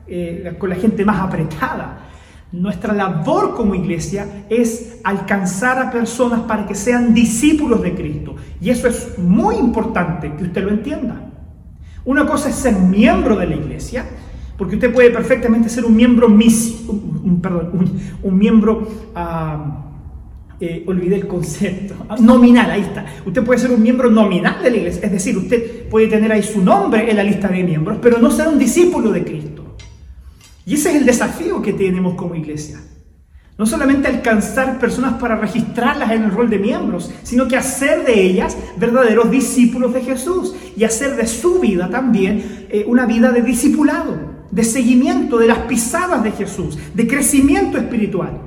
eh, 0.06 0.56
con 0.60 0.70
la 0.70 0.76
gente 0.76 1.04
más 1.04 1.20
apretada. 1.20 2.10
Nuestra 2.54 2.94
labor 2.94 3.56
como 3.56 3.74
iglesia 3.74 4.46
es 4.48 5.00
alcanzar 5.04 5.80
a 5.80 5.90
personas 5.90 6.42
para 6.42 6.68
que 6.68 6.76
sean 6.76 7.12
discípulos 7.12 7.82
de 7.82 7.96
Cristo. 7.96 8.36
Y 8.62 8.70
eso 8.70 8.88
es 8.88 9.18
muy 9.18 9.56
importante 9.56 10.32
que 10.38 10.44
usted 10.44 10.64
lo 10.64 10.70
entienda. 10.70 11.20
Una 12.06 12.28
cosa 12.28 12.50
es 12.50 12.56
ser 12.56 12.76
miembro 12.76 13.36
de 13.36 13.48
la 13.48 13.56
iglesia, 13.56 14.06
Porque 14.56 14.76
usted 14.76 14.94
puede 14.94 15.10
perfectamente 15.10 15.68
ser 15.68 15.84
un 15.84 15.96
miembro 15.96 16.30
mis, 16.30 16.86
un, 16.88 17.40
perdón, 17.42 17.92
un, 18.22 18.38
miembro, 18.38 18.88
ah, 19.16 19.86
eh, 20.60 20.84
olvidé 20.86 21.16
el 21.16 21.28
concepto, 21.28 21.96
nominal, 22.22 22.70
ahí 22.70 22.82
está. 22.82 23.04
Usted 23.26 23.44
puede 23.44 23.60
ser 23.60 23.72
un 23.72 23.82
miembro 23.82 24.12
nominal 24.12 24.62
de 24.62 24.70
la 24.70 24.78
iglesia, 24.78 25.02
es 25.06 25.12
decir, 25.12 25.36
usted 25.36 25.90
puede 25.90 26.06
tener 26.06 26.32
ahí 26.32 26.44
su 26.44 26.64
nombre 26.64 27.10
en 27.10 27.18
la 27.18 27.24
lista 27.24 27.48
de 27.48 27.64
miembros, 27.64 27.98
pero 28.00 28.20
no 28.20 28.30
ser 28.30 28.48
un 28.48 28.60
discípulo 28.60 29.12
de 29.12 29.24
Cristo. 29.24 29.53
Y 30.66 30.76
ese 30.76 30.92
es 30.92 30.96
el 30.96 31.06
desafío 31.06 31.62
que 31.62 31.74
tenemos 31.74 32.16
como 32.16 32.36
iglesia. 32.36 32.80
No 33.58 33.66
solamente 33.66 34.08
alcanzar 34.08 34.80
personas 34.80 35.14
para 35.22 35.36
registrarlas 35.36 36.12
en 36.12 36.24
el 36.24 36.32
rol 36.32 36.50
de 36.50 36.58
miembros, 36.58 37.12
sino 37.22 37.48
que 37.48 37.56
hacer 37.56 38.04
de 38.04 38.20
ellas 38.20 38.58
verdaderos 38.78 39.30
discípulos 39.30 39.94
de 39.94 40.02
Jesús 40.02 40.56
y 40.76 40.84
hacer 40.84 41.16
de 41.16 41.28
su 41.28 41.60
vida 41.60 41.90
también 41.90 42.68
eh, 42.70 42.84
una 42.88 43.06
vida 43.06 43.32
de 43.32 43.44
discipulado, 43.44 44.46
de 44.50 44.64
seguimiento 44.64 45.38
de 45.38 45.48
las 45.48 45.60
pisadas 45.60 46.24
de 46.24 46.32
Jesús, 46.32 46.80
de 46.96 47.08
crecimiento 47.08 47.78
espiritual, 47.78 48.42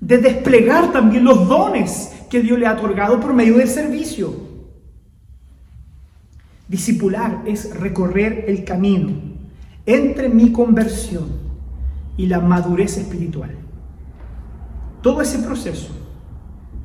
de 0.00 0.18
desplegar 0.18 0.92
también 0.92 1.24
los 1.24 1.48
dones 1.48 2.12
que 2.28 2.40
Dios 2.40 2.58
le 2.58 2.66
ha 2.66 2.74
otorgado 2.74 3.20
por 3.20 3.32
medio 3.32 3.56
del 3.56 3.68
servicio. 3.68 4.34
Discipular 6.68 7.42
es 7.46 7.74
recorrer 7.74 8.44
el 8.48 8.64
camino 8.64 9.29
entre 9.86 10.28
mi 10.28 10.52
conversión 10.52 11.28
y 12.16 12.26
la 12.26 12.40
madurez 12.40 12.98
espiritual. 12.98 13.50
Todo 15.02 15.22
ese 15.22 15.38
proceso 15.38 15.92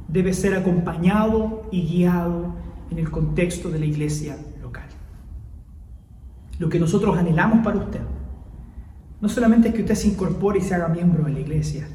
debe 0.07 0.33
ser 0.33 0.55
acompañado 0.55 1.63
y 1.71 1.81
guiado 1.81 2.55
en 2.89 2.99
el 2.99 3.11
contexto 3.11 3.69
de 3.69 3.79
la 3.79 3.85
iglesia 3.85 4.37
local. 4.61 4.87
Lo 6.59 6.69
que 6.69 6.79
nosotros 6.79 7.17
anhelamos 7.17 7.63
para 7.63 7.77
usted 7.77 8.01
no 9.21 9.29
solamente 9.29 9.69
es 9.69 9.73
que 9.73 9.81
usted 9.81 9.95
se 9.95 10.09
incorpore 10.09 10.59
y 10.59 10.61
se 10.61 10.75
haga 10.75 10.87
miembro 10.87 11.23
de 11.23 11.31
la 11.31 11.39
iglesia 11.39 11.87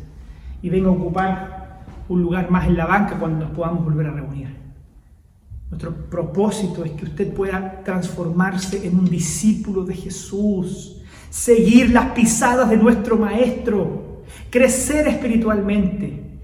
y 0.62 0.68
venga 0.68 0.88
a 0.88 0.92
ocupar 0.92 1.84
un 2.08 2.22
lugar 2.22 2.50
más 2.50 2.66
en 2.66 2.76
la 2.76 2.86
banca 2.86 3.18
cuando 3.18 3.46
nos 3.46 3.54
podamos 3.54 3.84
volver 3.84 4.06
a 4.06 4.10
reunir. 4.10 4.59
Nuestro 5.70 5.94
propósito 6.10 6.84
es 6.84 6.92
que 6.92 7.04
usted 7.04 7.32
pueda 7.32 7.82
transformarse 7.84 8.86
en 8.86 8.98
un 8.98 9.08
discípulo 9.08 9.84
de 9.84 9.94
Jesús, 9.94 11.00
seguir 11.30 11.90
las 11.90 12.12
pisadas 12.12 12.68
de 12.68 12.76
nuestro 12.76 13.16
Maestro 13.16 14.00
crecer 14.50 15.06
espiritualmente 15.08 16.40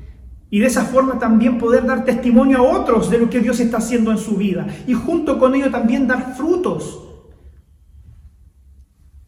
y 0.48 0.60
de 0.60 0.66
esa 0.66 0.84
forma 0.84 1.18
también 1.18 1.58
poder 1.58 1.84
dar 1.86 2.04
testimonio 2.04 2.58
a 2.58 2.62
otros 2.62 3.10
de 3.10 3.18
lo 3.18 3.28
que 3.28 3.40
Dios 3.40 3.58
está 3.60 3.78
haciendo 3.78 4.10
en 4.10 4.18
su 4.18 4.36
vida 4.36 4.66
y 4.86 4.94
junto 4.94 5.38
con 5.38 5.54
ello 5.54 5.70
también 5.70 6.06
dar 6.06 6.36
frutos. 6.36 7.02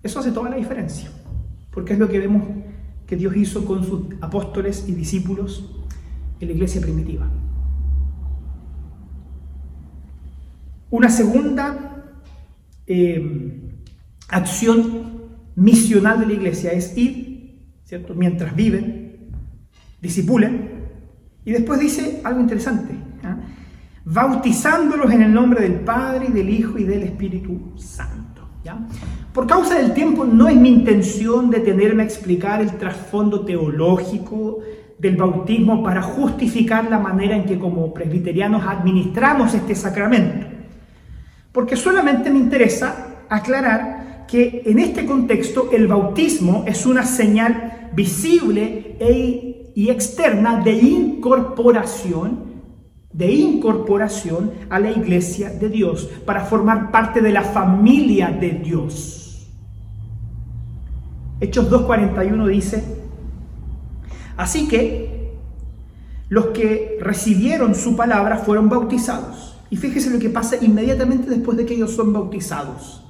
Eso 0.03 0.21
hace 0.21 0.31
toda 0.31 0.51
la 0.51 0.57
diferencia, 0.57 1.11
porque 1.73 1.95
es 1.95 1.99
lo 1.99 2.09
que 2.09 2.21
vemos 2.21 2.45
que 3.07 3.17
Dios 3.17 3.37
hizo 3.37 3.65
con 3.65 3.85
sus 3.85 4.03
apóstoles 4.21 4.85
y 4.87 4.93
discípulos 4.93 5.71
en 6.39 6.49
la 6.49 6.55
iglesia 6.55 6.81
primitiva. 6.81 7.29
Una 10.91 11.09
segunda 11.11 12.15
eh, 12.87 13.61
acción 14.29 15.09
misional 15.57 16.21
de 16.21 16.27
la 16.27 16.33
iglesia 16.33 16.73
es 16.73 16.97
ir 16.97 17.29
Mientras 18.15 18.55
viven, 18.55 19.31
disipulen. 20.01 20.89
Y 21.45 21.53
después 21.53 21.81
dice 21.81 22.21
algo 22.23 22.41
interesante, 22.41 22.95
¿ah? 23.25 23.39
bautizándolos 24.05 25.11
en 25.11 25.23
el 25.23 25.33
nombre 25.33 25.63
del 25.63 25.81
Padre, 25.81 26.27
y 26.29 26.33
del 26.33 26.51
Hijo 26.51 26.79
y 26.79 26.85
del 26.85 27.05
Espíritu 27.05 27.73
Santo. 27.77 28.47
¿ya? 28.63 28.79
Por 29.33 29.47
causa 29.47 29.79
del 29.79 29.95
tiempo 29.95 30.27
no 30.27 30.49
es 30.49 30.57
mi 30.57 30.69
intención 30.69 31.49
detenerme 31.49 32.03
a 32.03 32.07
explicar 32.07 32.61
el 32.61 32.73
trasfondo 32.73 33.47
teológico 33.47 34.59
del 34.99 35.17
bautismo 35.17 35.83
para 35.83 36.03
justificar 36.03 36.91
la 36.91 36.99
manera 36.99 37.37
en 37.37 37.47
que 37.47 37.59
como 37.59 37.95
presbiterianos 37.95 38.65
administramos 38.67 39.55
este 39.55 39.75
sacramento. 39.75 40.58
Porque 41.59 41.75
solamente 41.75 42.31
me 42.31 42.39
interesa 42.39 43.25
aclarar 43.29 44.27
que 44.29 44.63
en 44.65 44.79
este 44.79 45.05
contexto 45.05 45.71
el 45.73 45.89
bautismo 45.89 46.63
es 46.69 46.87
una 46.87 47.05
señal 47.05 47.91
visible 47.95 48.97
e, 49.01 49.73
y 49.75 49.91
externa 49.91 50.61
de 50.61 50.75
incorporación, 50.75 52.63
de 53.13 53.33
incorporación 53.33 54.53
a 54.71 54.79
la 54.79 54.93
iglesia 54.93 55.51
de 55.51 55.69
Dios, 55.69 56.09
para 56.25 56.43
formar 56.43 56.93
parte 56.93 57.21
de 57.21 57.33
la 57.33 57.43
familia 57.43 58.29
de 58.29 58.51
Dios. 58.51 59.49
Hechos 61.41 61.69
2.41 61.69 62.47
dice, 62.47 62.85
así 64.37 64.69
que 64.69 65.33
los 66.29 66.47
que 66.51 66.99
recibieron 67.01 67.75
su 67.75 67.97
palabra 67.97 68.37
fueron 68.37 68.69
bautizados. 68.69 69.48
Y 69.71 69.77
fíjese 69.77 70.11
lo 70.11 70.19
que 70.19 70.31
pasa 70.31 70.57
inmediatamente 70.61 71.29
después 71.31 71.57
de 71.57 71.67
que 71.67 71.75
ellos 71.75 71.93
son 71.93 72.13
bautizados. 72.13 73.05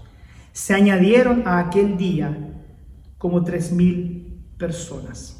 Se 0.53 0.75
añadieron 0.75 1.47
a 1.47 1.59
aquel 1.59 1.97
día 1.97 2.37
como 3.17 3.45
tres 3.45 3.73
mil 3.73 4.43
personas. 4.59 5.39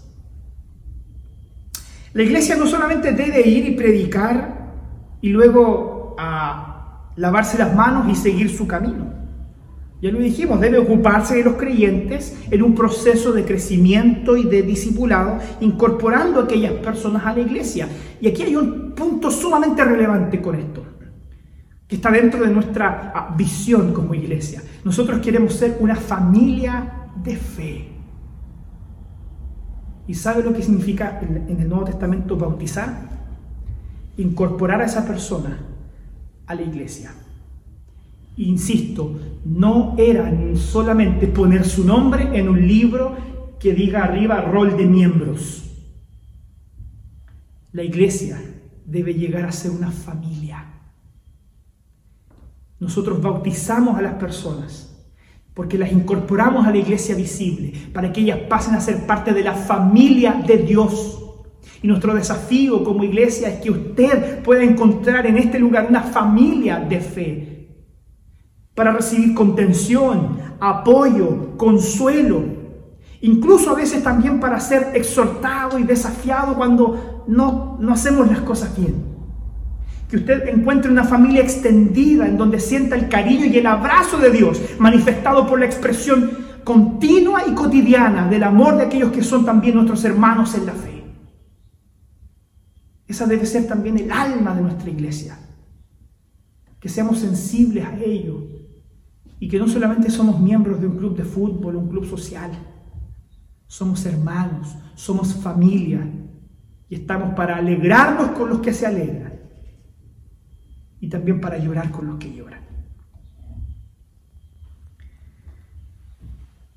La 2.13 2.23
iglesia 2.23 2.57
no 2.57 2.67
solamente 2.67 3.13
debe 3.13 3.47
ir 3.47 3.67
y 3.67 3.77
predicar 3.77 4.73
y 5.21 5.31
luego 5.31 6.17
a 6.19 7.13
lavarse 7.17 7.59
las 7.59 7.75
manos 7.75 8.09
y 8.09 8.15
seguir 8.15 8.49
su 8.49 8.67
camino. 8.67 9.19
Ya 10.01 10.13
lo 10.13 10.21
dijimos, 10.21 10.61
debe 10.61 10.79
ocuparse 10.79 11.35
de 11.37 11.45
los 11.45 11.55
creyentes 11.55 12.37
en 12.51 12.63
un 12.63 12.75
proceso 12.75 13.33
de 13.33 13.45
crecimiento 13.45 14.37
y 14.37 14.45
de 14.45 14.63
discipulado, 14.63 15.39
incorporando 15.61 16.41
a 16.41 16.45
aquellas 16.45 16.75
personas 16.75 17.27
a 17.27 17.35
la 17.35 17.41
iglesia. 17.41 17.89
Y 18.21 18.29
aquí 18.29 18.43
hay 18.43 18.55
un 18.55 18.93
punto 18.93 19.29
sumamente 19.31 19.85
relevante 19.85 20.41
con 20.41 20.55
esto, 20.55 20.85
que 21.89 21.97
está 21.97 22.11
dentro 22.11 22.45
de 22.45 22.53
nuestra 22.53 23.13
ah, 23.15 23.35
visión 23.37 23.95
como 23.95 24.15
iglesia. 24.15 24.63
Nosotros 24.85 25.21
queremos 25.21 25.55
ser 25.55 25.79
una 25.81 25.97
familia 25.97 27.09
de 27.17 27.37
fe. 27.37 27.89
¿Y 30.07 30.15
sabe 30.15 30.43
lo 30.43 30.53
que 30.53 30.63
significa 30.63 31.21
en 31.21 31.61
el 31.61 31.69
Nuevo 31.69 31.85
Testamento 31.85 32.37
bautizar? 32.37 33.09
Incorporar 34.19 34.83
a 34.83 34.85
esa 34.85 35.07
persona 35.07 35.59
a 36.47 36.55
la 36.55 36.63
iglesia. 36.63 37.13
Insisto, 38.37 39.19
no 39.45 39.95
era 39.99 40.33
solamente 40.55 41.27
poner 41.27 41.65
su 41.65 41.85
nombre 41.85 42.39
en 42.39 42.49
un 42.49 42.67
libro 42.67 43.17
que 43.59 43.75
diga 43.75 44.05
arriba 44.05 44.41
rol 44.43 44.77
de 44.77 44.87
miembros. 44.87 45.65
La 47.73 47.83
iglesia 47.83 48.41
debe 48.87 49.15
llegar 49.15 49.45
a 49.45 49.53
ser 49.53 49.73
una 49.73 49.91
familia. 49.91 50.78
Nosotros 52.81 53.21
bautizamos 53.21 53.99
a 53.99 54.03
las 54.03 54.15
personas 54.15 54.89
porque 55.59 55.77
las 55.77 55.91
incorporamos 55.91 56.69
a 56.69 56.71
la 56.71 56.77
iglesia 56.77 57.17
visible, 57.17 57.73
para 57.93 58.13
que 58.13 58.21
ellas 58.21 58.39
pasen 58.49 58.77
a 58.77 58.81
ser 58.81 59.09
parte 59.09 59.33
de 59.33 59.43
la 59.43 59.55
familia 59.55 60.41
de 60.47 60.59
Dios. 60.59 61.21
Y 61.83 61.89
nuestro 61.89 62.15
desafío 62.15 62.85
como 62.85 63.03
iglesia 63.03 63.49
es 63.49 63.61
que 63.61 63.73
usted 63.73 64.41
pueda 64.45 64.63
encontrar 64.63 65.27
en 65.27 65.37
este 65.37 65.59
lugar 65.59 65.89
una 65.91 66.03
familia 66.03 66.79
de 66.79 67.01
fe, 67.01 67.69
para 68.73 68.93
recibir 68.93 69.35
contención, 69.35 70.39
apoyo, 70.61 71.57
consuelo, 71.57 72.41
incluso 73.21 73.73
a 73.73 73.75
veces 73.75 74.05
también 74.05 74.39
para 74.39 74.61
ser 74.61 74.93
exhortado 74.95 75.81
y 75.81 75.83
desafiado 75.83 76.55
cuando 76.55 77.25
no, 77.27 77.77
no 77.81 77.93
hacemos 77.93 78.29
las 78.29 78.43
cosas 78.43 78.77
bien 78.77 79.08
que 80.09 80.17
usted 80.17 80.49
encuentre 80.49 80.91
una 80.91 81.05
familia 81.05 81.43
extendida 81.43 82.27
en 82.27 82.39
donde 82.39 82.61
sienta 82.61 82.97
el 82.97 83.09
cariño 83.09 83.45
y 83.45 83.59
el 83.59 83.67
abrazo 83.67 84.19
de 84.19 84.31
Dios 84.31 84.61
manifestado 84.79 85.47
por 85.47 85.61
la 85.61 85.67
expresión 85.67 86.31
continua 86.65 87.43
y 87.47 87.55
cotidiana 87.55 88.27
del 88.29 88.43
amor 88.43 88.77
de 88.77 88.85
aquellos 88.85 89.13
que 89.13 89.23
son 89.23 89.45
también 89.45 89.75
nuestros 89.75 90.03
hermanos 90.05 90.55
en 90.55 90.67
la 90.67 90.73
fe. 90.73 91.05
Esa 93.07 93.27
debe 93.27 93.45
ser 93.45 93.67
también 93.67 93.99
el 93.99 94.11
alma 94.11 94.55
de 94.55 94.63
nuestra 94.63 94.91
iglesia. 94.91 95.39
Que 96.81 96.89
seamos 96.89 97.19
sensibles 97.19 97.85
a 97.85 97.97
ello 97.99 98.47
y 99.41 99.49
que 99.49 99.59
no 99.59 99.69
solamente 99.69 100.11
somos 100.11 100.41
miembros 100.41 100.81
de 100.81 100.87
un 100.87 100.97
club 100.97 101.17
de 101.17 101.25
fútbol, 101.25 101.77
un 101.77 101.89
club 101.89 102.07
social, 102.07 102.51
somos 103.67 104.05
hermanos, 104.07 104.75
somos 104.95 105.35
familia 105.35 106.07
y 106.89 106.95
estamos 106.95 107.35
para 107.35 107.57
alegrarnos 107.57 108.31
con 108.31 108.49
los 108.49 108.61
que 108.61 108.73
se 108.73 108.87
alegran 108.87 109.28
y 111.01 111.09
también 111.09 111.41
para 111.41 111.59
llorar 111.59 111.91
con 111.91 112.07
los 112.07 112.19
que 112.19 112.33
lloran. 112.33 112.61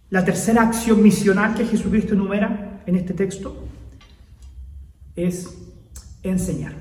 La 0.10 0.26
tercera 0.26 0.64
acción 0.64 1.02
misional 1.02 1.56
que 1.56 1.66
Jesucristo 1.66 2.14
enumera 2.14 2.82
en 2.86 2.96
este 2.98 3.14
texto 3.14 3.66
es 5.16 5.58
enseñar. 6.22 6.74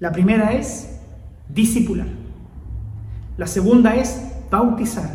La 0.00 0.10
primera 0.10 0.52
es 0.52 0.98
discipular. 1.48 2.06
La 3.36 3.46
segunda 3.46 3.94
es 3.94 4.20
bautizar. 4.50 5.10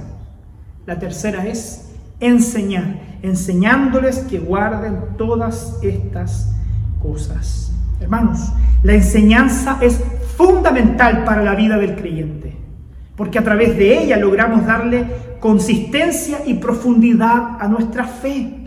La 0.86 0.99
tercera 0.99 1.47
es 1.47 1.89
enseñar, 2.20 2.99
enseñándoles 3.24 4.20
que 4.20 4.39
guarden 4.39 5.18
todas 5.18 5.78
estas 5.82 6.54
cosas. 7.02 7.72
Hermanos, 7.99 8.39
la 8.84 8.93
enseñanza 8.93 9.80
es 9.82 9.99
fundamental 10.42 11.24
para 11.24 11.44
la 11.44 11.56
vida 11.56 11.78
del 11.78 11.96
creyente, 11.96 12.56
porque 13.16 13.38
a 13.38 13.44
través 13.44 13.78
de 13.78 14.04
ella 14.04 14.18
logramos 14.18 14.66
darle 14.66 15.06
consistencia 15.39 16.39
y 16.46 16.56
profundidad 16.56 17.58
a 17.60 17.68
nuestra 17.68 18.06
fe 18.06 18.58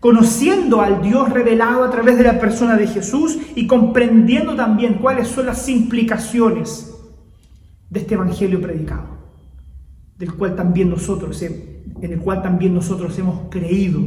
conociendo 0.00 0.80
al 0.80 1.02
Dios 1.02 1.28
revelado 1.28 1.84
a 1.84 1.90
través 1.90 2.16
de 2.16 2.24
la 2.24 2.40
persona 2.40 2.76
de 2.76 2.86
Jesús 2.86 3.38
y 3.54 3.66
comprendiendo 3.66 4.56
también 4.56 4.94
cuáles 4.94 5.28
son 5.28 5.44
las 5.46 5.68
implicaciones 5.68 6.96
de 7.90 8.00
este 8.00 8.14
evangelio 8.14 8.62
predicado, 8.62 9.18
del 10.16 10.32
cual 10.34 10.56
también 10.56 10.88
nosotros 10.88 11.42
en 11.42 11.84
el 12.00 12.18
cual 12.18 12.40
también 12.42 12.74
nosotros 12.74 13.18
hemos 13.18 13.50
creído. 13.50 14.00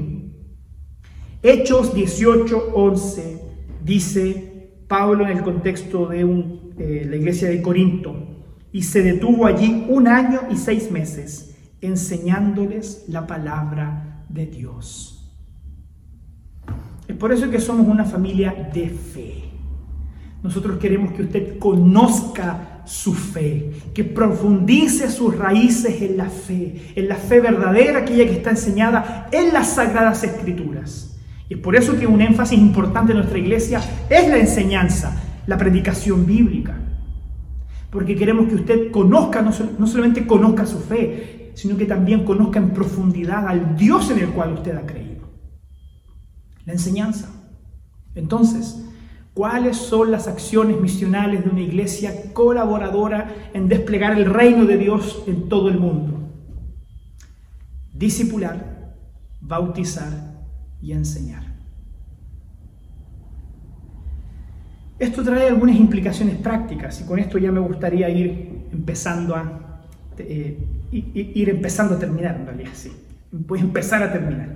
Hechos 1.43 1.93
18:11 1.93 3.39
dice 3.83 4.71
Pablo 4.87 5.25
en 5.25 5.37
el 5.37 5.43
contexto 5.43 6.07
de 6.07 6.25
eh, 6.77 7.05
la 7.09 7.15
iglesia 7.15 7.49
de 7.49 7.61
Corinto 7.61 8.15
y 8.71 8.83
se 8.83 9.03
detuvo 9.03 9.45
allí 9.45 9.85
un 9.89 10.07
año 10.07 10.41
y 10.51 10.57
seis 10.57 10.91
meses 10.91 11.55
enseñándoles 11.81 13.05
la 13.07 13.27
palabra 13.27 14.25
de 14.29 14.47
Dios. 14.47 15.31
Es 17.07 17.15
por 17.15 17.31
eso 17.31 17.49
que 17.49 17.59
somos 17.59 17.87
una 17.87 18.05
familia 18.05 18.69
de 18.73 18.89
fe. 18.89 19.43
Nosotros 20.41 20.77
queremos 20.77 21.13
que 21.13 21.23
usted 21.23 21.59
conozca 21.59 22.81
su 22.85 23.13
fe, 23.13 23.71
que 23.93 24.03
profundice 24.03 25.09
sus 25.09 25.37
raíces 25.37 26.01
en 26.01 26.17
la 26.17 26.29
fe, 26.29 26.93
en 26.95 27.07
la 27.07 27.15
fe 27.15 27.39
verdadera, 27.39 27.99
aquella 27.99 28.25
que 28.25 28.37
está 28.37 28.49
enseñada 28.49 29.29
en 29.31 29.53
las 29.53 29.75
sagradas 29.75 30.23
escrituras. 30.23 31.17
Y 31.49 31.55
es 31.55 31.59
por 31.59 31.75
eso 31.75 31.97
que 31.97 32.07
un 32.07 32.21
énfasis 32.21 32.57
importante 32.57 33.11
en 33.11 33.19
nuestra 33.19 33.37
iglesia 33.37 33.81
es 34.09 34.27
la 34.27 34.37
enseñanza, 34.37 35.21
la 35.47 35.57
predicación 35.57 36.25
bíblica. 36.25 36.77
Porque 37.89 38.15
queremos 38.15 38.47
que 38.47 38.55
usted 38.55 38.91
conozca, 38.91 39.41
no, 39.41 39.51
no 39.77 39.87
solamente 39.87 40.25
conozca 40.25 40.65
su 40.65 40.79
fe, 40.79 41.51
sino 41.53 41.77
que 41.77 41.85
también 41.85 42.25
conozca 42.25 42.59
en 42.59 42.71
profundidad 42.71 43.47
al 43.47 43.75
Dios 43.77 44.09
en 44.09 44.19
el 44.19 44.29
cual 44.29 44.53
usted 44.53 44.75
ha 44.75 44.85
creído 44.85 45.13
la 46.65 46.73
enseñanza. 46.73 47.29
Entonces, 48.15 48.83
¿cuáles 49.33 49.77
son 49.77 50.11
las 50.11 50.27
acciones 50.27 50.79
misionales 50.79 51.43
de 51.43 51.49
una 51.49 51.61
iglesia 51.61 52.33
colaboradora 52.33 53.49
en 53.53 53.67
desplegar 53.67 54.17
el 54.17 54.25
reino 54.25 54.65
de 54.65 54.77
Dios 54.77 55.23
en 55.27 55.49
todo 55.49 55.69
el 55.69 55.79
mundo? 55.79 56.29
Discipular, 57.93 58.95
bautizar 59.41 60.45
y 60.81 60.91
enseñar. 60.93 61.52
Esto 65.03 65.23
trae 65.23 65.47
algunas 65.47 65.75
implicaciones 65.75 66.37
prácticas 66.37 67.01
y 67.01 67.05
con 67.05 67.19
esto 67.19 67.37
ya 67.37 67.51
me 67.51 67.59
gustaría 67.59 68.09
ir 68.09 68.67
empezando 68.71 69.35
a 69.35 69.81
eh, 70.17 70.57
ir 70.91 71.49
empezando 71.49 71.95
a 71.95 71.99
terminar 71.99 72.35
en 72.35 72.45
realidad, 72.45 72.71
sí. 72.73 72.91
Voy 73.31 73.59
a 73.59 73.63
empezar 73.63 74.03
a 74.03 74.11
terminar. 74.11 74.49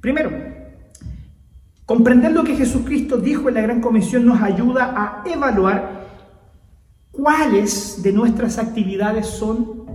Primero, 0.00 0.30
Comprender 1.88 2.32
lo 2.32 2.44
que 2.44 2.54
Jesucristo 2.54 3.16
dijo 3.16 3.48
en 3.48 3.54
la 3.54 3.62
Gran 3.62 3.80
Comisión 3.80 4.26
nos 4.26 4.42
ayuda 4.42 4.92
a 4.94 5.22
evaluar 5.26 6.06
cuáles 7.10 8.02
de 8.02 8.12
nuestras 8.12 8.58
actividades 8.58 9.26
son 9.26 9.86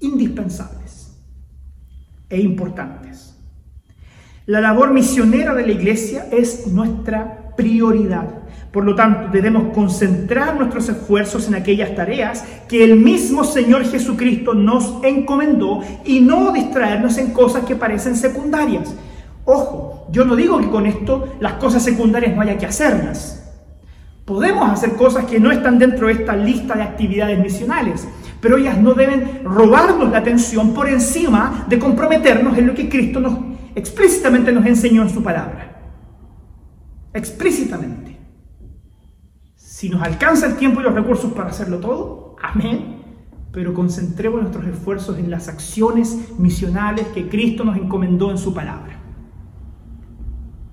indispensables 0.00 1.16
e 2.28 2.42
importantes. 2.42 3.38
La 4.44 4.60
labor 4.60 4.92
misionera 4.92 5.54
de 5.54 5.64
la 5.64 5.72
iglesia 5.72 6.26
es 6.30 6.66
nuestra 6.66 7.35
prioridad. 7.56 8.46
Por 8.70 8.84
lo 8.84 8.94
tanto, 8.94 9.30
debemos 9.32 9.72
concentrar 9.74 10.54
nuestros 10.56 10.88
esfuerzos 10.88 11.48
en 11.48 11.54
aquellas 11.54 11.94
tareas 11.94 12.44
que 12.68 12.84
el 12.84 12.96
mismo 12.96 13.42
Señor 13.42 13.84
Jesucristo 13.84 14.54
nos 14.54 15.02
encomendó 15.02 15.80
y 16.04 16.20
no 16.20 16.52
distraernos 16.52 17.16
en 17.16 17.32
cosas 17.32 17.64
que 17.64 17.74
parecen 17.74 18.16
secundarias. 18.16 18.94
Ojo, 19.46 20.06
yo 20.10 20.24
no 20.24 20.36
digo 20.36 20.58
que 20.58 20.68
con 20.68 20.86
esto 20.86 21.36
las 21.40 21.54
cosas 21.54 21.82
secundarias 21.82 22.34
no 22.34 22.42
haya 22.42 22.58
que 22.58 22.66
hacerlas. 22.66 23.42
Podemos 24.26 24.68
hacer 24.68 24.92
cosas 24.92 25.24
que 25.24 25.40
no 25.40 25.52
están 25.52 25.78
dentro 25.78 26.08
de 26.08 26.14
esta 26.14 26.36
lista 26.36 26.74
de 26.74 26.82
actividades 26.82 27.38
misionales, 27.38 28.06
pero 28.40 28.58
ellas 28.58 28.76
no 28.78 28.92
deben 28.92 29.42
robarnos 29.44 30.10
la 30.10 30.18
atención 30.18 30.74
por 30.74 30.88
encima 30.88 31.64
de 31.68 31.78
comprometernos 31.78 32.58
en 32.58 32.66
lo 32.66 32.74
que 32.74 32.88
Cristo 32.88 33.20
nos 33.20 33.38
explícitamente 33.76 34.50
nos 34.52 34.66
enseñó 34.66 35.02
en 35.02 35.10
su 35.10 35.22
palabra. 35.22 35.75
Explícitamente. 37.16 38.14
Si 39.54 39.88
nos 39.88 40.02
alcanza 40.02 40.46
el 40.46 40.56
tiempo 40.56 40.80
y 40.80 40.84
los 40.84 40.94
recursos 40.94 41.32
para 41.32 41.48
hacerlo 41.48 41.78
todo, 41.80 42.36
amén. 42.42 43.02
Pero 43.52 43.72
concentremos 43.72 44.42
nuestros 44.42 44.66
esfuerzos 44.66 45.18
en 45.18 45.30
las 45.30 45.48
acciones 45.48 46.38
misionales 46.38 47.06
que 47.08 47.26
Cristo 47.30 47.64
nos 47.64 47.78
encomendó 47.78 48.30
en 48.30 48.36
su 48.36 48.52
palabra. 48.52 49.00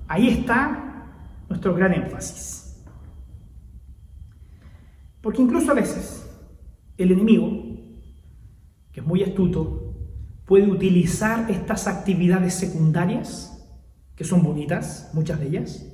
Ahí 0.10 0.28
está 0.28 1.08
nuestro 1.48 1.74
gran 1.76 1.94
énfasis. 1.94 2.84
Porque 5.22 5.41
incluso 5.41 5.72
a 5.72 5.76
veces 5.76 6.30
el 6.98 7.14
enemigo, 7.14 7.52
que 8.91 9.00
es 9.00 9.06
muy 9.06 9.24
astuto, 9.24 9.96
puede 10.46 10.70
utilizar 10.70 11.50
estas 11.50 11.88
actividades 11.88 12.54
secundarias, 12.54 13.66
que 14.18 14.26
son 14.26 14.44
bonitas, 14.44 15.10
muchas 15.14 15.39
de 15.39 15.48
ellas, 15.48 15.93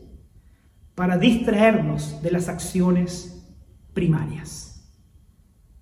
para 0.99 1.17
distraernos 1.17 2.21
de 2.21 2.29
las 2.29 2.49
acciones 2.49 3.41
primarias, 3.93 4.85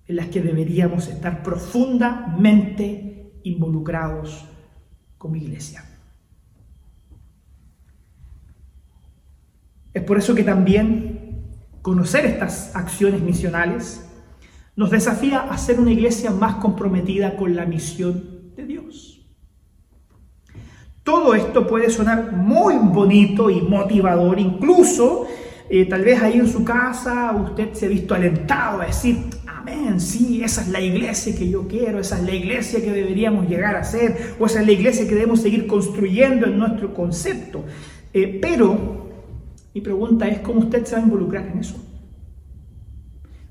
en 0.06 0.14
las 0.14 0.28
que 0.28 0.40
deberíamos 0.40 1.08
estar 1.08 1.42
profundamente 1.42 3.32
involucrados 3.42 4.46
como 5.18 5.34
iglesia. 5.34 5.84
Es 9.92 10.04
por 10.04 10.18
eso 10.18 10.36
que 10.36 10.44
también 10.44 11.48
conocer 11.82 12.24
estas 12.24 12.76
acciones 12.76 13.20
misionales 13.20 14.08
nos 14.76 14.92
desafía 14.92 15.40
a 15.40 15.58
ser 15.58 15.80
una 15.80 15.90
iglesia 15.90 16.30
más 16.30 16.54
comprometida 16.62 17.34
con 17.34 17.56
la 17.56 17.66
misión 17.66 18.54
de 18.54 18.66
Dios. 18.66 19.17
Todo 21.08 21.34
esto 21.34 21.66
puede 21.66 21.88
sonar 21.88 22.32
muy 22.32 22.74
bonito 22.76 23.48
y 23.48 23.62
motivador, 23.62 24.38
incluso 24.38 25.26
eh, 25.70 25.86
tal 25.86 26.04
vez 26.04 26.20
ahí 26.20 26.34
en 26.34 26.46
su 26.46 26.62
casa 26.62 27.32
usted 27.32 27.72
se 27.72 27.86
ha 27.86 27.88
visto 27.88 28.14
alentado 28.14 28.82
a 28.82 28.84
decir, 28.84 29.16
amén, 29.46 30.02
sí, 30.02 30.42
esa 30.44 30.60
es 30.60 30.68
la 30.68 30.82
iglesia 30.82 31.34
que 31.34 31.48
yo 31.48 31.66
quiero, 31.66 31.98
esa 31.98 32.18
es 32.18 32.24
la 32.24 32.34
iglesia 32.34 32.82
que 32.82 32.92
deberíamos 32.92 33.48
llegar 33.48 33.74
a 33.74 33.84
ser, 33.84 34.34
o 34.38 34.44
esa 34.44 34.60
es 34.60 34.66
la 34.66 34.72
iglesia 34.72 35.08
que 35.08 35.14
debemos 35.14 35.40
seguir 35.40 35.66
construyendo 35.66 36.44
en 36.44 36.58
nuestro 36.58 36.92
concepto. 36.92 37.64
Eh, 38.12 38.38
pero 38.42 39.08
mi 39.72 39.80
pregunta 39.80 40.28
es 40.28 40.40
cómo 40.40 40.60
usted 40.60 40.84
se 40.84 40.94
va 40.94 41.00
a 41.00 41.04
involucrar 41.04 41.46
en 41.46 41.58
eso. 41.60 41.82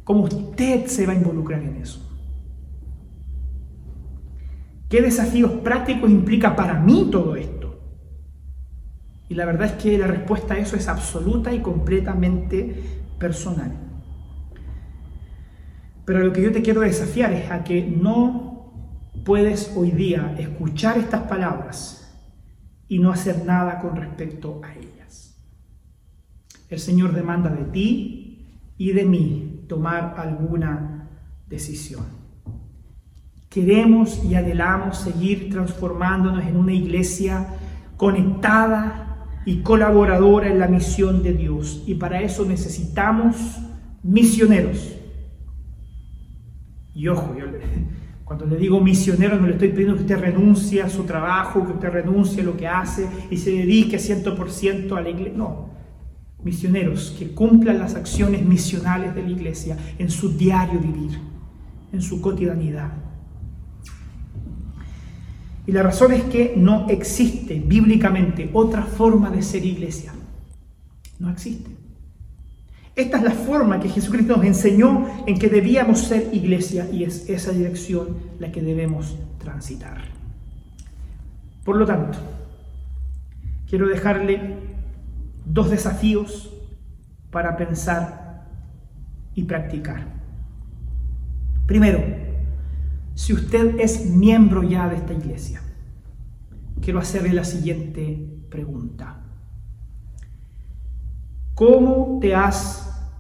¿Cómo 0.03 0.25
usted 0.25 0.85
se 0.85 1.07
va 1.07 1.13
a 1.13 1.15
involucrar 1.15 1.63
en 1.63 1.77
eso? 1.77 2.06
¿Qué 4.89 5.01
desafíos 5.01 5.51
prácticos 5.63 6.09
implica 6.09 6.55
para 6.55 6.79
mí 6.79 7.09
todo 7.11 7.35
esto? 7.35 7.57
Y 9.29 9.35
la 9.35 9.45
verdad 9.45 9.67
es 9.67 9.83
que 9.83 9.97
la 9.97 10.07
respuesta 10.07 10.53
a 10.53 10.57
eso 10.57 10.77
es 10.77 10.87
absoluta 10.87 11.53
y 11.53 11.59
completamente 11.59 13.01
personal. 13.19 13.71
Pero 16.05 16.19
lo 16.19 16.31
que 16.31 16.41
yo 16.41 16.53
te 16.53 16.61
quiero 16.61 16.81
desafiar 16.81 17.33
es 17.33 17.51
a 17.51 17.65
que 17.65 17.85
no 17.85 18.47
puedes 19.25 19.73
hoy 19.75 19.91
día 19.91 20.35
escuchar 20.39 20.97
estas 20.97 21.23
palabras 21.23 22.17
y 22.87 22.99
no 22.99 23.11
hacer 23.11 23.43
nada 23.43 23.79
con 23.79 23.97
respecto 23.97 24.61
a 24.63 24.73
ellas. 24.73 25.35
El 26.69 26.79
Señor 26.79 27.13
demanda 27.13 27.49
de 27.49 27.65
ti 27.65 28.61
y 28.77 28.93
de 28.93 29.03
mí 29.03 29.65
tomar 29.67 30.15
alguna 30.17 31.09
decisión. 31.49 32.16
Queremos 33.57 34.23
y 34.23 34.35
anhelamos 34.35 34.99
seguir 34.99 35.49
transformándonos 35.49 36.45
en 36.45 36.57
una 36.57 36.73
iglesia 36.73 37.47
conectada 37.97 39.25
y 39.47 39.61
colaboradora 39.61 40.47
en 40.47 40.59
la 40.59 40.67
misión 40.67 41.23
de 41.23 41.33
Dios. 41.33 41.83
Y 41.87 41.95
para 41.95 42.21
eso 42.21 42.45
necesitamos 42.45 43.35
misioneros. 44.03 44.95
Y 46.93 47.07
ojo, 47.07 47.35
cuando 48.23 48.45
le 48.45 48.57
digo 48.57 48.79
misionero 48.79 49.39
no 49.39 49.47
le 49.47 49.53
estoy 49.53 49.69
pidiendo 49.69 49.95
que 49.95 50.01
usted 50.01 50.19
renuncie 50.19 50.83
a 50.83 50.89
su 50.89 51.05
trabajo, 51.05 51.65
que 51.65 51.73
usted 51.73 51.89
renuncie 51.89 52.43
a 52.43 52.45
lo 52.45 52.55
que 52.55 52.67
hace 52.67 53.07
y 53.31 53.37
se 53.37 53.49
dedique 53.49 53.97
100% 53.97 54.95
a 54.95 55.01
la 55.01 55.09
iglesia. 55.09 55.33
No, 55.35 55.71
misioneros 56.43 57.15
que 57.17 57.31
cumplan 57.31 57.79
las 57.79 57.95
acciones 57.95 58.45
misionales 58.45 59.15
de 59.15 59.23
la 59.23 59.31
iglesia 59.31 59.75
en 59.97 60.11
su 60.11 60.37
diario 60.37 60.79
vivir, 60.79 61.17
en 61.91 62.03
su 62.03 62.21
cotidianidad. 62.21 63.06
Y 65.67 65.73
la 65.73 65.83
razón 65.83 66.13
es 66.13 66.23
que 66.23 66.53
no 66.55 66.87
existe 66.89 67.59
bíblicamente 67.59 68.49
otra 68.53 68.83
forma 68.83 69.29
de 69.29 69.43
ser 69.43 69.65
iglesia. 69.65 70.13
No 71.19 71.29
existe. 71.29 71.69
Esta 72.95 73.17
es 73.17 73.23
la 73.23 73.31
forma 73.31 73.79
que 73.79 73.89
Jesucristo 73.89 74.37
nos 74.37 74.45
enseñó 74.45 75.07
en 75.27 75.37
que 75.37 75.49
debíamos 75.49 75.99
ser 75.99 76.29
iglesia 76.31 76.89
y 76.91 77.03
es 77.03 77.29
esa 77.29 77.51
dirección 77.51 78.17
la 78.39 78.49
que 78.49 78.61
debemos 78.61 79.17
transitar. 79.39 80.05
Por 81.65 81.75
lo 81.75 81.85
tanto, 81.85 82.17
quiero 83.69 83.87
dejarle 83.87 84.55
dos 85.45 85.69
desafíos 85.69 86.49
para 87.29 87.57
pensar 87.57 88.47
y 89.35 89.43
practicar. 89.43 90.07
Primero, 91.65 92.26
si 93.17 93.33
usted 93.33 93.79
es 93.79 94.05
miembro 94.05 94.61
ya 94.61 94.87
de 94.87 94.97
esta 94.97 95.11
iglesia, 95.11 95.59
quiero 96.79 96.99
hacerle 96.99 97.33
la 97.33 97.43
siguiente 97.43 98.43
pregunta. 98.51 99.23
¿Cómo 101.55 102.19
te 102.21 102.35
has 102.35 103.11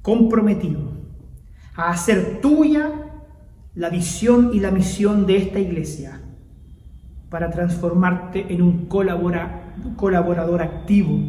comprometido 0.00 0.92
a 1.76 1.90
hacer 1.90 2.40
tuya 2.40 2.92
la 3.74 3.90
visión 3.90 4.52
y 4.54 4.60
la 4.60 4.70
misión 4.70 5.26
de 5.26 5.36
esta 5.36 5.58
iglesia 5.58 6.22
para 7.28 7.50
transformarte 7.50 8.54
en 8.54 8.62
un 8.62 8.86
colaborador 8.86 10.62
activo 10.62 11.20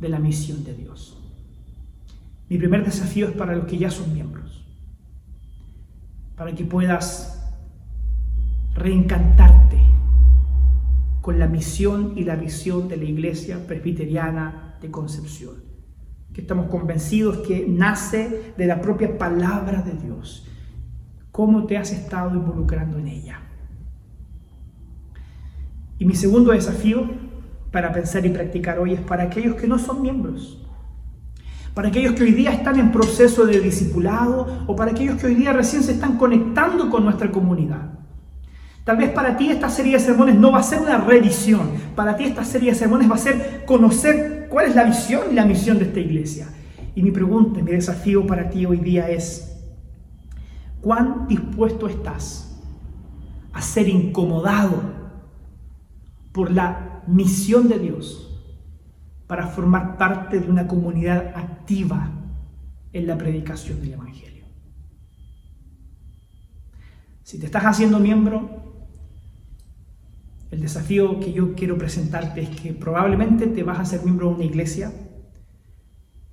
de 0.00 0.08
la 0.08 0.18
misión 0.18 0.64
de 0.64 0.74
Dios? 0.74 1.16
Mi 2.48 2.58
primer 2.58 2.84
desafío 2.84 3.28
es 3.28 3.34
para 3.34 3.54
los 3.54 3.66
que 3.66 3.78
ya 3.78 3.88
son 3.88 4.12
miembros 4.12 4.39
para 6.40 6.54
que 6.54 6.64
puedas 6.64 7.52
reencantarte 8.72 9.76
con 11.20 11.38
la 11.38 11.46
misión 11.46 12.14
y 12.16 12.24
la 12.24 12.34
visión 12.34 12.88
de 12.88 12.96
la 12.96 13.04
Iglesia 13.04 13.66
Presbiteriana 13.66 14.78
de 14.80 14.90
Concepción, 14.90 15.56
que 16.32 16.40
estamos 16.40 16.70
convencidos 16.70 17.46
que 17.46 17.66
nace 17.68 18.54
de 18.56 18.66
la 18.66 18.80
propia 18.80 19.18
palabra 19.18 19.82
de 19.82 19.92
Dios. 19.92 20.48
¿Cómo 21.30 21.66
te 21.66 21.76
has 21.76 21.92
estado 21.92 22.34
involucrando 22.34 22.96
en 22.96 23.08
ella? 23.08 23.42
Y 25.98 26.06
mi 26.06 26.14
segundo 26.14 26.52
desafío 26.52 27.04
para 27.70 27.92
pensar 27.92 28.24
y 28.24 28.30
practicar 28.30 28.78
hoy 28.78 28.94
es 28.94 29.00
para 29.02 29.24
aquellos 29.24 29.56
que 29.56 29.68
no 29.68 29.78
son 29.78 30.00
miembros 30.00 30.66
para 31.74 31.88
aquellos 31.88 32.14
que 32.14 32.24
hoy 32.24 32.32
día 32.32 32.52
están 32.52 32.78
en 32.78 32.90
proceso 32.90 33.46
de 33.46 33.60
discipulado 33.60 34.64
o 34.66 34.74
para 34.74 34.90
aquellos 34.90 35.20
que 35.20 35.26
hoy 35.26 35.34
día 35.34 35.52
recién 35.52 35.82
se 35.82 35.92
están 35.92 36.16
conectando 36.16 36.90
con 36.90 37.04
nuestra 37.04 37.30
comunidad. 37.30 37.92
Tal 38.84 38.96
vez 38.96 39.10
para 39.10 39.36
ti 39.36 39.50
esta 39.50 39.68
serie 39.68 39.92
de 39.92 40.00
sermones 40.00 40.34
no 40.34 40.52
va 40.52 40.58
a 40.58 40.62
ser 40.62 40.80
una 40.80 40.98
revisión, 40.98 41.70
para 41.94 42.16
ti 42.16 42.24
esta 42.24 42.44
serie 42.44 42.70
de 42.70 42.78
sermones 42.78 43.10
va 43.10 43.14
a 43.14 43.18
ser 43.18 43.64
conocer 43.66 44.48
cuál 44.50 44.66
es 44.66 44.74
la 44.74 44.84
visión 44.84 45.24
y 45.30 45.34
la 45.34 45.44
misión 45.44 45.78
de 45.78 45.84
esta 45.84 46.00
iglesia. 46.00 46.48
Y 46.94 47.02
mi 47.02 47.10
pregunta, 47.10 47.62
mi 47.62 47.70
desafío 47.70 48.26
para 48.26 48.50
ti 48.50 48.66
hoy 48.66 48.78
día 48.78 49.08
es, 49.08 49.56
¿cuán 50.80 51.28
dispuesto 51.28 51.86
estás 51.86 52.58
a 53.52 53.62
ser 53.62 53.88
incomodado 53.88 54.82
por 56.32 56.50
la 56.50 57.02
misión 57.06 57.68
de 57.68 57.78
Dios? 57.78 58.29
Para 59.30 59.46
formar 59.46 59.96
parte 59.96 60.40
de 60.40 60.50
una 60.50 60.66
comunidad 60.66 61.30
activa 61.36 62.10
en 62.92 63.06
la 63.06 63.16
predicación 63.16 63.80
del 63.80 63.92
Evangelio. 63.92 64.44
Si 67.22 67.38
te 67.38 67.46
estás 67.46 67.62
haciendo 67.62 68.00
miembro, 68.00 68.88
el 70.50 70.60
desafío 70.60 71.20
que 71.20 71.32
yo 71.32 71.54
quiero 71.54 71.78
presentarte 71.78 72.40
es 72.40 72.50
que 72.60 72.72
probablemente 72.72 73.46
te 73.46 73.62
vas 73.62 73.78
a 73.78 73.82
hacer 73.82 74.02
miembro 74.02 74.30
de 74.30 74.34
una 74.34 74.44
iglesia 74.46 74.92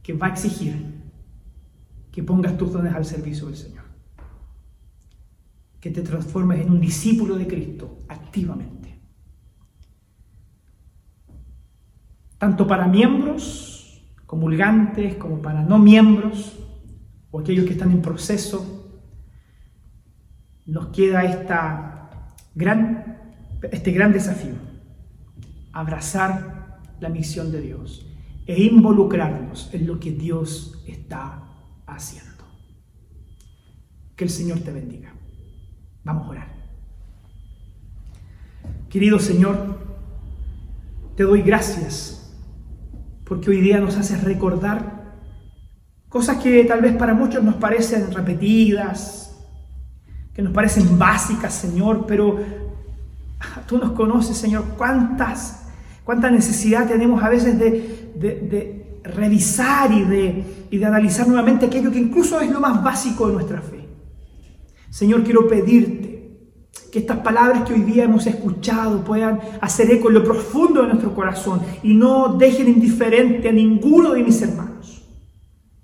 que 0.02 0.14
va 0.14 0.26
a 0.26 0.30
exigir 0.32 1.12
que 2.12 2.24
pongas 2.24 2.58
tus 2.58 2.74
dones 2.74 2.96
al 2.96 3.06
servicio 3.06 3.46
del 3.46 3.58
Señor, 3.58 3.84
que 5.80 5.92
te 5.92 6.02
transformes 6.02 6.62
en 6.62 6.72
un 6.72 6.82
discípulo 6.82 7.36
de 7.36 7.46
Cristo 7.46 8.00
activamente. 8.08 8.77
Tanto 12.38 12.68
para 12.68 12.88
miembros 12.88 13.78
comulgantes 14.28 15.16
como 15.16 15.42
para 15.42 15.64
no 15.64 15.80
miembros 15.80 16.60
o 17.32 17.40
aquellos 17.40 17.66
que 17.66 17.72
están 17.72 17.92
en 17.92 18.02
proceso, 18.02 19.02
nos 20.66 20.88
queda 20.88 21.24
esta 21.24 22.36
gran, 22.54 23.38
este 23.72 23.92
gran 23.92 24.12
desafío, 24.12 24.56
abrazar 25.72 26.82
la 27.00 27.10
misión 27.10 27.52
de 27.52 27.62
Dios 27.62 28.06
e 28.46 28.62
involucrarnos 28.62 29.74
en 29.74 29.88
lo 29.88 30.00
que 30.00 30.12
Dios 30.12 30.84
está 30.86 31.44
haciendo. 31.86 32.44
Que 34.16 34.26
el 34.26 34.30
Señor 34.30 34.60
te 34.60 34.72
bendiga. 34.72 35.14
Vamos 36.04 36.28
a 36.28 36.30
orar. 36.30 36.58
Querido 38.90 39.20
Señor, 39.20 39.78
te 41.16 41.24
doy 41.24 41.42
gracias 41.42 42.17
porque 43.28 43.50
hoy 43.50 43.62
día 43.62 43.80
nos 43.80 43.98
hace 43.98 44.16
recordar 44.18 45.16
cosas 46.08 46.38
que 46.38 46.64
tal 46.64 46.82
vez 46.82 46.96
para 46.96 47.14
muchos 47.14 47.44
nos 47.44 47.56
parecen 47.56 48.12
repetidas, 48.14 49.36
que 50.34 50.42
nos 50.42 50.54
parecen 50.54 50.98
básicas, 50.98 51.54
Señor, 51.54 52.06
pero 52.08 52.40
tú 53.68 53.78
nos 53.78 53.92
conoces, 53.92 54.38
Señor, 54.38 54.64
cuántas, 54.78 55.68
cuánta 56.04 56.32
necesidad 56.32 56.88
tenemos 56.88 57.22
a 57.22 57.30
veces 57.30 57.60
de, 57.60 59.02
revisar 59.04 59.92
y 59.92 60.04
de, 60.04 60.68
y 60.70 60.78
de 60.78 60.86
analizar 60.86 61.28
nuevamente 61.28 61.68
aquello 61.68 61.92
que 61.92 62.00
incluso 62.00 62.42
es 62.42 62.52
lo 62.52 62.60
más 62.60 62.84
básico 62.84 63.28
de 63.28 63.34
nuestra 63.34 63.62
fe. 63.62 63.88
Señor, 64.90 65.24
quiero 65.24 65.48
pedirte 65.48 66.07
que 66.98 67.02
estas 67.02 67.20
palabras 67.20 67.62
que 67.62 67.74
hoy 67.74 67.82
día 67.82 68.06
hemos 68.06 68.26
escuchado 68.26 69.04
puedan 69.04 69.40
hacer 69.62 69.92
eco 69.92 70.08
en 70.08 70.16
lo 70.16 70.24
profundo 70.24 70.82
de 70.82 70.88
nuestro 70.88 71.14
corazón 71.14 71.62
y 71.84 71.94
no 71.94 72.30
dejen 72.40 72.68
indiferente 72.68 73.50
a 73.50 73.52
ninguno 73.52 74.14
de 74.14 74.24
mis 74.24 74.42
hermanos. 74.42 75.04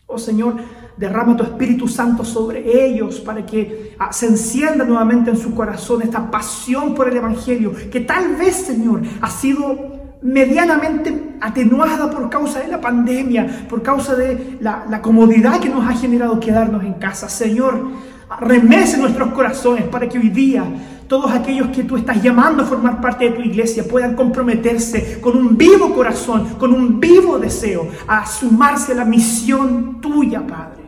Oh 0.08 0.18
Señor, 0.18 0.56
derrama 0.98 1.38
tu 1.38 1.44
Espíritu 1.44 1.88
Santo 1.88 2.26
sobre 2.26 2.88
ellos 2.88 3.20
para 3.20 3.46
que 3.46 3.96
ah, 4.00 4.12
se 4.12 4.26
encienda 4.26 4.86
nuevamente 4.86 5.30
en 5.30 5.38
su 5.38 5.54
corazón 5.54 6.02
esta 6.02 6.32
pasión 6.32 6.96
por 6.96 7.08
el 7.08 7.18
Evangelio, 7.18 7.74
que 7.92 8.00
tal 8.00 8.36
vez, 8.36 8.56
Señor, 8.56 9.04
ha 9.22 9.30
sido 9.30 10.18
medianamente 10.24 11.36
atenuada 11.42 12.10
por 12.10 12.28
causa 12.28 12.60
de 12.60 12.70
la 12.70 12.82
pandemia, 12.82 13.68
por 13.70 13.84
causa 13.84 14.16
de 14.16 14.58
la, 14.62 14.86
la 14.90 15.02
comodidad 15.04 15.60
que 15.60 15.70
nos 15.70 15.88
ha 15.88 15.94
generado 15.94 16.40
quedarnos 16.40 16.84
en 16.84 16.94
casa. 16.94 17.30
Señor, 17.30 17.92
remece 18.40 18.98
nuestros 18.98 19.34
corazones 19.34 19.86
para 19.86 20.08
que 20.08 20.18
hoy 20.18 20.30
día 20.30 20.66
todos 21.08 21.32
aquellos 21.32 21.68
que 21.68 21.84
tú 21.84 21.98
estás 21.98 22.22
llamando 22.24 22.64
a 22.64 22.66
formar 22.66 23.02
parte 23.02 23.26
de 23.26 23.32
tu 23.32 23.42
iglesia 23.42 23.84
puedan 23.84 24.16
comprometerse 24.16 25.20
con 25.22 25.38
un 25.38 25.58
vivo 25.58 25.94
corazón, 25.94 26.56
con 26.58 26.74
un 26.74 27.00
vivo 27.00 27.38
deseo 27.38 27.88
a 28.08 28.26
sumarse 28.26 28.94
a 28.94 28.96
la 28.96 29.06
misión 29.06 30.02
tuya, 30.02 30.46
Padre, 30.46 30.84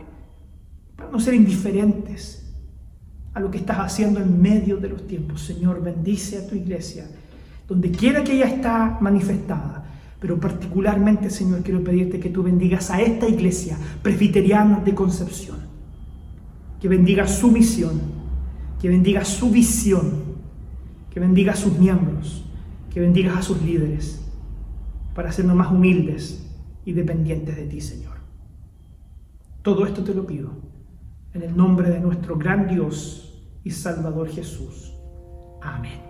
para 0.96 1.10
no 1.10 1.20
ser 1.20 1.34
indiferentes 1.34 2.42
a 3.34 3.40
lo 3.40 3.50
que 3.50 3.58
estás 3.58 3.78
haciendo 3.78 4.18
en 4.18 4.40
medio 4.40 4.78
de 4.78 4.88
los 4.88 5.06
tiempos. 5.06 5.42
Señor, 5.42 5.82
bendice 5.82 6.38
a 6.38 6.46
tu 6.48 6.54
iglesia, 6.54 7.06
donde 7.68 7.90
quiera 7.90 8.24
que 8.24 8.32
ella 8.32 8.46
está 8.46 8.98
manifestada. 9.00 9.84
Pero 10.18 10.40
particularmente, 10.40 11.28
Señor, 11.28 11.62
quiero 11.62 11.84
pedirte 11.84 12.18
que 12.18 12.30
tú 12.30 12.42
bendigas 12.42 12.90
a 12.90 13.02
esta 13.02 13.28
iglesia 13.28 13.76
presbiteriana 14.02 14.80
de 14.80 14.94
Concepción 14.94 15.65
que 16.80 16.88
bendiga 16.88 17.26
su 17.26 17.50
misión, 17.50 18.00
que 18.80 18.88
bendiga 18.88 19.24
su 19.24 19.50
visión, 19.50 20.26
que 21.10 21.20
bendiga 21.20 21.52
a 21.52 21.56
sus 21.56 21.78
miembros, 21.78 22.44
que 22.92 23.00
bendiga 23.00 23.38
a 23.38 23.42
sus 23.42 23.60
líderes, 23.62 24.22
para 25.14 25.30
hacernos 25.30 25.56
más 25.56 25.72
humildes 25.72 26.46
y 26.84 26.92
dependientes 26.92 27.56
de 27.56 27.64
ti, 27.64 27.80
Señor. 27.80 28.16
Todo 29.62 29.86
esto 29.86 30.04
te 30.04 30.14
lo 30.14 30.26
pido 30.26 30.50
en 31.32 31.42
el 31.42 31.56
nombre 31.56 31.90
de 31.90 32.00
nuestro 32.00 32.36
gran 32.36 32.68
Dios 32.68 33.50
y 33.64 33.70
Salvador 33.70 34.28
Jesús. 34.28 34.94
Amén. 35.60 36.00